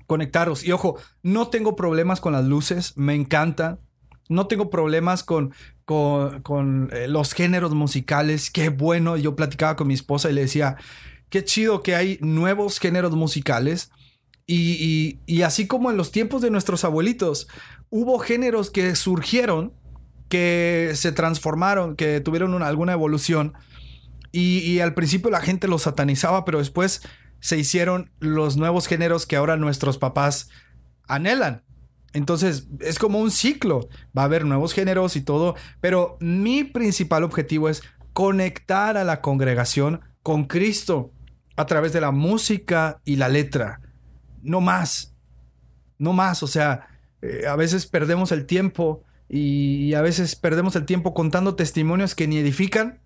conectaros. 0.09 0.65
Y 0.65 0.73
ojo, 0.73 0.99
no 1.23 1.49
tengo 1.49 1.77
problemas 1.77 2.21
con 2.21 2.33
las 2.33 2.45
luces, 2.45 2.95
me 2.97 3.15
encanta. 3.15 3.79
No 4.29 4.47
tengo 4.47 4.69
problemas 4.69 5.23
con, 5.23 5.55
con, 5.85 6.91
eh, 6.93 7.07
los 7.07 7.33
géneros 7.33 7.75
musicales. 7.75 8.51
Qué 8.51 8.71
bueno. 8.71 9.17
Yo 9.17 9.37
platicaba 9.37 9.77
con 9.77 9.87
mi 9.87 9.95
esposa 9.95 10.29
y 10.29 10.33
le 10.33 10.41
decía, 10.43 10.77
qué 11.31 11.45
chido 11.45 11.83
que 11.83 11.95
hay 11.95 12.19
nuevos 12.21 12.81
géneros 12.81 13.13
musicales. 13.13 13.91
Y, 14.51 15.43
así 15.45 15.67
como 15.67 15.91
en 15.91 15.99
los 15.99 16.11
tiempos 16.11 16.41
de 16.41 16.51
nuestros 16.51 16.85
abuelitos, 16.85 17.49
hubo 17.91 18.19
géneros 18.19 18.71
que 18.71 18.97
surgieron, 18.97 19.75
que 20.31 20.93
se 20.95 21.13
transformaron, 21.13 21.97
que 21.97 22.21
tuvieron 22.21 22.63
alguna 22.63 22.95
evolución. 22.95 23.53
Y, 24.31 24.81
al 24.81 24.95
principio 24.95 25.31
la 25.31 25.41
gente 25.41 25.69
los 25.69 25.83
satanizaba, 25.83 26.45
pero 26.45 26.59
después 26.59 27.03
se 27.41 27.57
hicieron 27.57 28.11
los 28.21 28.57
nuevos 28.57 28.87
géneros 28.87 29.27
que 29.27 29.37
ahora 29.37 29.57
nuestros 29.57 29.99
papás 29.99 30.51
anhelan. 31.07 31.65
Entonces 32.13 32.69
es 32.81 32.99
como 32.99 33.21
un 33.21 33.31
ciclo, 33.31 33.89
va 34.17 34.23
a 34.23 34.25
haber 34.27 34.45
nuevos 34.45 34.73
géneros 34.73 35.17
y 35.17 35.23
todo, 35.23 35.55
pero 35.81 36.17
mi 36.21 36.65
principal 36.65 37.23
objetivo 37.23 37.69
es 37.69 37.83
conectar 38.13 38.97
a 38.97 39.05
la 39.05 39.21
congregación 39.21 40.01
con 40.23 40.45
Cristo 40.45 41.13
a 41.57 41.67
través 41.67 41.93
de 41.93 42.01
la 42.01 42.11
música 42.11 43.01
y 43.05 43.17
la 43.17 43.29
letra. 43.29 43.81
No 44.43 44.61
más, 44.61 45.15
no 45.99 46.13
más, 46.13 46.43
o 46.43 46.47
sea, 46.47 46.89
eh, 47.23 47.47
a 47.47 47.57
veces 47.57 47.87
perdemos 47.87 48.33
el 48.33 48.47
tiempo 48.47 49.05
y 49.29 49.93
a 49.95 50.01
veces 50.01 50.37
perdemos 50.37 50.75
el 50.77 50.87
tiempo 50.87 51.13
contando 51.13 51.55
testimonios 51.55 52.15
que 52.15 52.27
ni 52.27 52.39
edifican 52.39 53.01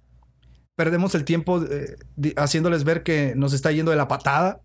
perdemos 0.76 1.14
el 1.14 1.24
tiempo 1.24 1.62
eh, 1.62 1.96
haciéndoles 2.36 2.84
ver 2.84 3.02
que 3.02 3.34
nos 3.36 3.52
está 3.52 3.72
yendo 3.72 3.90
de 3.90 3.96
la 3.96 4.08
patada. 4.08 4.60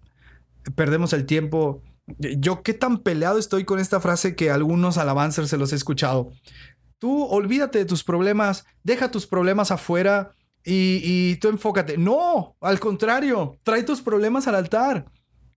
Perdemos 0.76 1.14
el 1.14 1.26
tiempo. 1.26 1.82
Yo 2.18 2.64
qué 2.64 2.74
tan 2.74 3.00
peleado 3.00 3.38
estoy 3.38 3.66
con 3.66 3.80
esta 3.80 4.00
frase 4.00 4.36
que 4.36 4.50
algunos 4.50 4.98
alabanzers 4.98 5.50
se 5.50 5.58
los 5.58 5.74
he 5.74 5.76
escuchado. 5.76 6.32
Tú 7.00 7.26
olvídate 7.26 7.80
de 7.80 7.86
tus 7.86 8.04
problemas, 8.04 8.66
deja 8.84 9.12
tus 9.12 9.28
problemas 9.28 9.72
afuera 9.72 10.34
y, 10.64 11.02
y 11.04 11.36
tú 11.38 11.50
enfócate. 11.50 11.98
No, 11.98 12.56
al 12.62 12.80
contrario, 12.80 13.58
trae 13.64 13.84
tus 13.84 14.02
problemas 14.02 14.48
al 14.48 14.56
altar. 14.56 15.06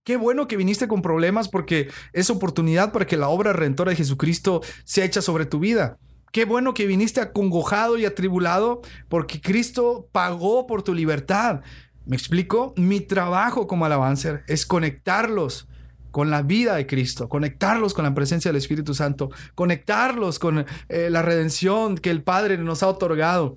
Qué 0.02 0.16
bueno 0.16 0.48
que 0.48 0.56
viniste 0.56 0.88
con 0.88 1.02
problemas 1.02 1.48
porque 1.48 1.88
es 2.12 2.30
oportunidad 2.30 2.92
para 2.92 3.06
que 3.06 3.16
la 3.16 3.28
obra 3.28 3.52
redentora 3.52 3.90
de 3.90 3.96
Jesucristo 3.96 4.60
sea 4.84 5.04
hecha 5.04 5.22
sobre 5.22 5.46
tu 5.46 5.60
vida. 5.60 5.98
Qué 6.32 6.44
bueno 6.44 6.74
que 6.74 6.86
viniste 6.86 7.20
acongojado 7.20 7.98
y 7.98 8.04
atribulado 8.04 8.82
porque 9.08 9.40
Cristo 9.40 10.08
pagó 10.12 10.66
por 10.66 10.82
tu 10.82 10.94
libertad. 10.94 11.60
¿Me 12.06 12.16
explico? 12.16 12.72
Mi 12.76 13.00
trabajo 13.00 13.66
como 13.66 13.84
alabancer 13.84 14.44
es 14.46 14.64
conectarlos 14.64 15.68
con 16.10 16.30
la 16.30 16.42
vida 16.42 16.74
de 16.74 16.86
Cristo, 16.86 17.28
conectarlos 17.28 17.94
con 17.94 18.04
la 18.04 18.14
presencia 18.14 18.50
del 18.50 18.58
Espíritu 18.58 18.94
Santo, 18.94 19.30
conectarlos 19.54 20.38
con 20.38 20.66
eh, 20.88 21.08
la 21.10 21.22
redención 21.22 21.96
que 21.96 22.10
el 22.10 22.22
Padre 22.22 22.58
nos 22.58 22.82
ha 22.82 22.88
otorgado. 22.88 23.56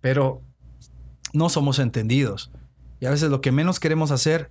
Pero 0.00 0.42
no 1.32 1.48
somos 1.48 1.78
entendidos. 1.78 2.50
Y 3.00 3.06
a 3.06 3.10
veces 3.10 3.30
lo 3.30 3.40
que 3.40 3.52
menos 3.52 3.80
queremos 3.80 4.10
hacer 4.10 4.50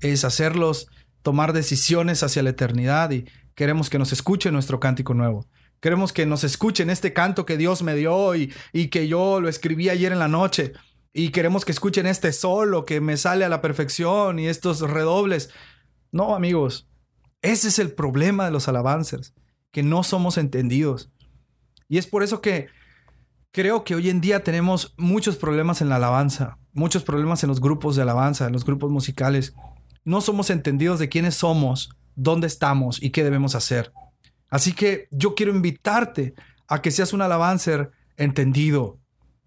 es 0.00 0.24
hacerlos 0.24 0.88
tomar 1.22 1.52
decisiones 1.52 2.22
hacia 2.22 2.42
la 2.42 2.50
eternidad 2.50 3.10
y 3.10 3.26
queremos 3.54 3.90
que 3.90 3.98
nos 3.98 4.12
escuche 4.12 4.50
nuestro 4.50 4.80
cántico 4.80 5.14
nuevo. 5.14 5.46
Queremos 5.80 6.12
que 6.12 6.26
nos 6.26 6.44
escuchen 6.44 6.90
este 6.90 7.12
canto 7.12 7.46
que 7.46 7.56
Dios 7.56 7.82
me 7.82 7.94
dio 7.94 8.34
y, 8.34 8.52
y 8.72 8.88
que 8.88 9.08
yo 9.08 9.40
lo 9.40 9.48
escribí 9.48 9.88
ayer 9.88 10.12
en 10.12 10.18
la 10.18 10.28
noche. 10.28 10.72
Y 11.12 11.30
queremos 11.30 11.64
que 11.64 11.72
escuchen 11.72 12.06
este 12.06 12.32
solo 12.32 12.84
que 12.84 13.00
me 13.00 13.16
sale 13.16 13.44
a 13.44 13.48
la 13.48 13.62
perfección 13.62 14.38
y 14.38 14.48
estos 14.48 14.80
redobles. 14.80 15.50
No, 16.12 16.34
amigos. 16.34 16.88
Ese 17.42 17.68
es 17.68 17.78
el 17.78 17.92
problema 17.92 18.44
de 18.44 18.50
los 18.50 18.68
alabanzas, 18.68 19.34
que 19.70 19.82
no 19.82 20.02
somos 20.02 20.36
entendidos. 20.36 21.10
Y 21.88 21.98
es 21.98 22.06
por 22.06 22.22
eso 22.22 22.40
que 22.40 22.68
creo 23.52 23.84
que 23.84 23.94
hoy 23.94 24.10
en 24.10 24.20
día 24.20 24.42
tenemos 24.42 24.94
muchos 24.96 25.36
problemas 25.36 25.80
en 25.80 25.88
la 25.88 25.96
alabanza, 25.96 26.58
muchos 26.72 27.04
problemas 27.04 27.42
en 27.42 27.48
los 27.48 27.60
grupos 27.60 27.96
de 27.96 28.02
alabanza, 28.02 28.46
en 28.46 28.52
los 28.52 28.64
grupos 28.64 28.90
musicales. 28.90 29.54
No 30.04 30.20
somos 30.20 30.50
entendidos 30.50 30.98
de 30.98 31.08
quiénes 31.08 31.36
somos, 31.36 31.90
dónde 32.14 32.46
estamos 32.46 33.02
y 33.02 33.10
qué 33.10 33.24
debemos 33.24 33.54
hacer. 33.54 33.92
Así 34.50 34.72
que 34.72 35.08
yo 35.10 35.34
quiero 35.34 35.54
invitarte 35.54 36.34
a 36.68 36.82
que 36.82 36.90
seas 36.90 37.12
un 37.12 37.22
alabancer 37.22 37.90
entendido, 38.16 38.98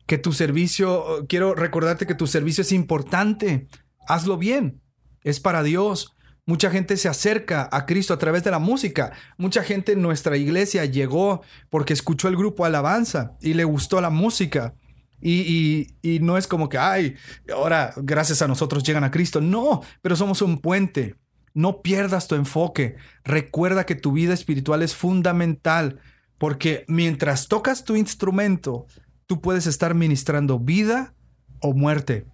que 0.05 0.17
tu 0.17 0.33
servicio, 0.33 1.25
quiero 1.27 1.55
recordarte 1.55 2.07
que 2.07 2.15
tu 2.15 2.27
servicio 2.27 2.61
es 2.61 2.71
importante, 2.71 3.67
hazlo 4.07 4.37
bien, 4.37 4.81
es 5.23 5.39
para 5.39 5.63
Dios. 5.63 6.15
Mucha 6.45 6.71
gente 6.71 6.97
se 6.97 7.07
acerca 7.07 7.69
a 7.71 7.85
Cristo 7.85 8.13
a 8.13 8.17
través 8.17 8.43
de 8.43 8.49
la 8.49 8.57
música. 8.57 9.11
Mucha 9.37 9.61
gente 9.63 9.91
en 9.91 10.01
nuestra 10.01 10.35
iglesia 10.35 10.85
llegó 10.85 11.43
porque 11.69 11.93
escuchó 11.93 12.27
el 12.27 12.37
grupo 12.37 12.65
Alabanza 12.65 13.37
y 13.39 13.53
le 13.53 13.65
gustó 13.65 14.01
la 14.01 14.09
música. 14.09 14.73
Y, 15.21 15.95
y, 16.01 16.19
no 16.21 16.37
es 16.37 16.47
como 16.47 16.69
que, 16.69 16.77
ay, 16.77 17.15
ahora 17.53 17.93
gracias 17.97 18.41
a 18.41 18.47
nosotros 18.47 18.83
llegan 18.83 19.03
a 19.03 19.11
Cristo. 19.11 19.41
No, 19.41 19.81
pero 20.01 20.15
somos 20.15 20.41
un 20.41 20.59
puente. 20.59 21.15
No 21.53 21.81
pierdas 21.81 22.27
tu 22.27 22.35
enfoque. 22.35 22.95
Recuerda 23.23 23.85
que 23.85 23.95
tu 23.95 24.11
vida 24.11 24.33
espiritual 24.33 24.81
es 24.81 24.95
fundamental 24.95 25.99
porque 26.37 26.85
mientras 26.87 27.47
tocas 27.47 27.83
tu 27.83 27.95
instrumento, 27.95 28.87
tú 29.25 29.41
puedes 29.41 29.67
estar 29.67 29.93
ministrando 29.93 30.57
vida 30.57 31.13
o 31.61 31.73
muerte, 31.73 32.25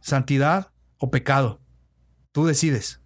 santidad 0.00 0.72
o 0.98 1.10
pecado. 1.10 1.60
Tú 2.32 2.44
decides. 2.44 3.00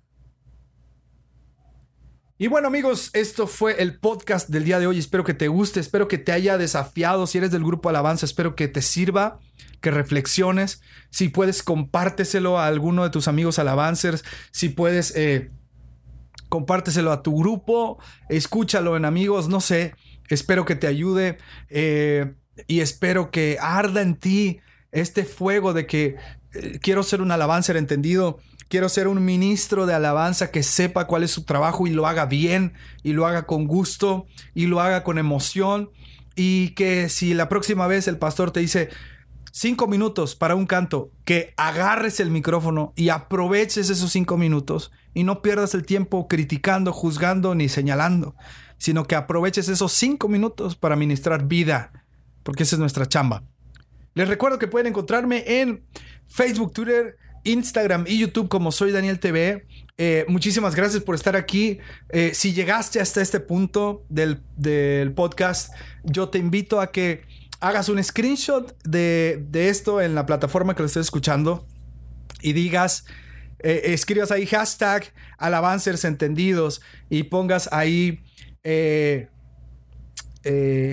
Y 2.40 2.46
bueno 2.46 2.68
amigos, 2.68 3.11
esto 3.12 3.46
fue 3.46 3.83
el 3.83 3.98
podcast 3.98 4.48
del 4.48 4.64
día 4.64 4.79
de 4.79 4.87
hoy. 4.87 4.98
Espero 4.98 5.24
que 5.24 5.35
te 5.35 5.48
guste, 5.48 5.79
espero 5.79 6.09
que 6.09 6.16
te 6.16 6.33
haya 6.33 6.57
desafiado. 6.57 7.26
Si 7.26 7.37
eres 7.37 7.50
del 7.50 7.62
grupo 7.62 7.90
Alabanza, 7.90 8.24
espero 8.24 8.57
que 8.57 8.66
te 8.66 8.81
sirva, 8.81 9.38
que 9.83 9.90
reflexiones. 9.90 10.81
Si 11.11 11.29
puedes, 11.29 11.62
compárteselo 11.62 12.59
a 12.59 12.66
alguno 12.66 13.03
de 13.03 13.11
tus 13.11 13.29
amigos 13.29 13.59
alabancers. 13.59 14.24
Si 14.53 14.70
puedes, 14.70 15.14
eh, 15.16 15.50
compárteselo 16.48 17.12
a 17.12 17.22
tu 17.22 17.37
grupo. 17.37 17.98
Escúchalo 18.31 18.96
en 18.96 19.05
amigos, 19.05 19.50
no 19.50 19.61
sé. 19.61 19.94
Espero 20.31 20.64
que 20.64 20.76
te 20.76 20.87
ayude 20.87 21.37
eh, 21.68 22.33
y 22.66 22.81
espero 22.81 23.31
que 23.31 23.59
arda 23.61 24.00
en 24.00 24.16
ti 24.16 24.61
este 24.92 25.24
fuego 25.24 25.74
de 25.74 25.87
que 25.87 26.16
quiero 26.80 27.02
ser 27.02 27.22
un 27.22 27.30
alabancer 27.32 27.76
entendido 27.76 28.40
Quiero 28.70 28.88
ser 28.88 29.08
un 29.08 29.24
ministro 29.24 29.84
de 29.84 29.94
alabanza 29.94 30.52
que 30.52 30.62
sepa 30.62 31.08
cuál 31.08 31.24
es 31.24 31.32
su 31.32 31.42
trabajo 31.42 31.88
y 31.88 31.90
lo 31.90 32.06
haga 32.06 32.26
bien 32.26 32.74
y 33.02 33.14
lo 33.14 33.26
haga 33.26 33.44
con 33.44 33.66
gusto 33.66 34.26
y 34.54 34.66
lo 34.66 34.80
haga 34.80 35.02
con 35.02 35.18
emoción 35.18 35.90
y 36.36 36.68
que 36.74 37.08
si 37.08 37.34
la 37.34 37.48
próxima 37.48 37.88
vez 37.88 38.06
el 38.06 38.16
pastor 38.16 38.52
te 38.52 38.60
dice 38.60 38.88
cinco 39.50 39.88
minutos 39.88 40.36
para 40.36 40.54
un 40.54 40.66
canto, 40.66 41.10
que 41.24 41.52
agarres 41.56 42.20
el 42.20 42.30
micrófono 42.30 42.92
y 42.94 43.08
aproveches 43.08 43.90
esos 43.90 44.12
cinco 44.12 44.38
minutos 44.38 44.92
y 45.14 45.24
no 45.24 45.42
pierdas 45.42 45.74
el 45.74 45.84
tiempo 45.84 46.28
criticando, 46.28 46.92
juzgando 46.92 47.56
ni 47.56 47.68
señalando, 47.68 48.36
sino 48.78 49.04
que 49.04 49.16
aproveches 49.16 49.68
esos 49.68 49.90
cinco 49.90 50.28
minutos 50.28 50.76
para 50.76 50.94
ministrar 50.94 51.48
vida, 51.48 52.04
porque 52.44 52.62
esa 52.62 52.76
es 52.76 52.80
nuestra 52.80 53.06
chamba. 53.06 53.42
Les 54.14 54.29
recuerdo 54.29 54.59
que 54.59 54.66
pueden 54.66 54.88
encontrarme 54.88 55.44
en 55.46 55.85
Facebook, 56.27 56.73
Twitter, 56.73 57.16
Instagram 57.44 58.05
y 58.07 58.18
YouTube 58.18 58.49
como 58.49 58.73
soy 58.73 58.92
Daniel 58.92 59.18
TV. 59.18 59.66
Eh, 59.99 60.25
muchísimas 60.29 60.75
gracias 60.75 61.03
por 61.03 61.14
estar 61.14 61.37
aquí. 61.37 61.79
Eh, 62.09 62.33
si 62.35 62.53
llegaste 62.53 63.01
hasta 63.01 63.20
este 63.20 63.40
punto 63.40 64.05
del, 64.09 64.42
podcast, 65.14 65.73
yo 66.05 66.29
te 66.29 66.38
invito 66.38 66.81
a 66.81 66.90
que 66.90 67.23
hagas 67.61 67.88
un 67.88 68.03
screenshot 68.03 68.77
de, 68.85 69.46
esto 69.53 70.01
en 70.01 70.14
la 70.14 70.27
plataforma 70.27 70.75
que 70.75 70.83
lo 70.83 70.87
estés 70.87 71.07
escuchando 71.07 71.66
y 72.40 72.53
digas, 72.53 73.05
eh, 73.61 73.83
escribas 73.92 74.31
ahí 74.31 74.46
hashtag 74.46 75.12
alabancers 75.37 76.05
entendidos 76.05 76.81
y 77.11 77.25
pongas 77.25 77.68
ahí 77.73 78.20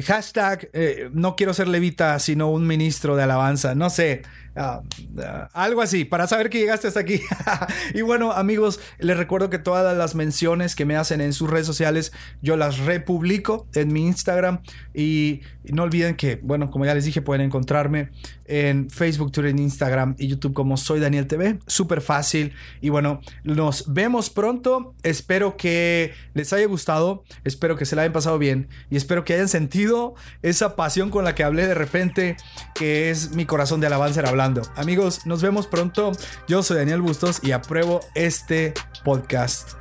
hashtag 0.05 0.69
no 1.13 1.36
quiero 1.36 1.53
ser 1.53 1.67
levita 1.67 2.19
sino 2.19 2.49
un 2.51 2.67
ministro 2.67 3.15
de 3.15 3.23
alabanza. 3.23 3.75
No 3.75 3.89
sé. 3.89 4.23
Ah, 4.57 4.81
ah, 5.19 5.49
algo 5.53 5.81
así, 5.81 6.03
para 6.03 6.27
saber 6.27 6.49
que 6.49 6.59
llegaste 6.59 6.87
hasta 6.87 6.99
aquí. 6.99 7.21
y 7.93 8.01
bueno, 8.01 8.31
amigos, 8.31 8.79
les 8.99 9.15
recuerdo 9.15 9.49
que 9.49 9.59
todas 9.59 9.95
las 9.95 10.15
menciones 10.15 10.75
que 10.75 10.85
me 10.85 10.95
hacen 10.95 11.21
en 11.21 11.33
sus 11.33 11.49
redes 11.49 11.67
sociales, 11.67 12.11
yo 12.41 12.57
las 12.57 12.79
republico 12.79 13.67
en 13.73 13.93
mi 13.93 14.05
Instagram. 14.05 14.61
Y, 14.93 15.41
no 15.65 15.83
olviden 15.83 16.15
que, 16.15 16.39
bueno, 16.41 16.71
como 16.71 16.85
ya 16.85 16.95
les 16.95 17.03
dije, 17.03 17.21
pueden 17.21 17.41
encontrarme 17.41 18.09
en 18.45 18.89
Facebook, 18.89 19.33
Twitter, 19.33 19.53
Instagram 19.59 20.15
y 20.17 20.27
YouTube 20.27 20.53
como 20.53 20.77
Soy 20.77 21.01
Daniel 21.01 21.27
TV. 21.27 21.59
Súper 21.67 21.99
fácil. 21.99 22.53
Y 22.79 22.87
bueno, 22.87 23.19
nos 23.43 23.93
vemos 23.93 24.29
pronto. 24.29 24.95
Espero 25.03 25.57
que 25.57 26.13
les 26.33 26.53
haya 26.53 26.65
gustado. 26.67 27.25
Espero 27.43 27.75
que 27.75 27.85
se 27.85 27.97
la 27.97 28.03
hayan 28.03 28.13
pasado 28.13 28.39
bien. 28.39 28.69
Y 28.89 28.95
espero 28.95 29.25
que 29.25 29.33
hayan 29.33 29.49
sentido 29.49 30.15
esa 30.41 30.77
pasión 30.77 31.09
con 31.09 31.25
la 31.25 31.35
que 31.35 31.43
hablé 31.43 31.67
de 31.67 31.73
repente, 31.73 32.37
que 32.73 33.09
es 33.09 33.35
mi 33.35 33.45
corazón 33.45 33.81
de 33.81 33.87
alabanza 33.87 34.17
hablando. 34.25 34.46
Amigos, 34.75 35.25
nos 35.25 35.41
vemos 35.41 35.67
pronto. 35.67 36.12
Yo 36.47 36.63
soy 36.63 36.77
Daniel 36.77 37.01
Bustos 37.01 37.39
y 37.43 37.51
apruebo 37.51 37.99
este 38.15 38.73
podcast. 39.03 39.73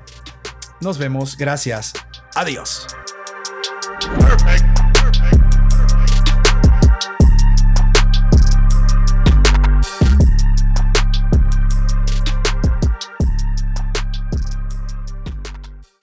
Nos 0.81 0.98
vemos. 0.98 1.37
Gracias. 1.37 1.92
Adiós. 2.35 2.87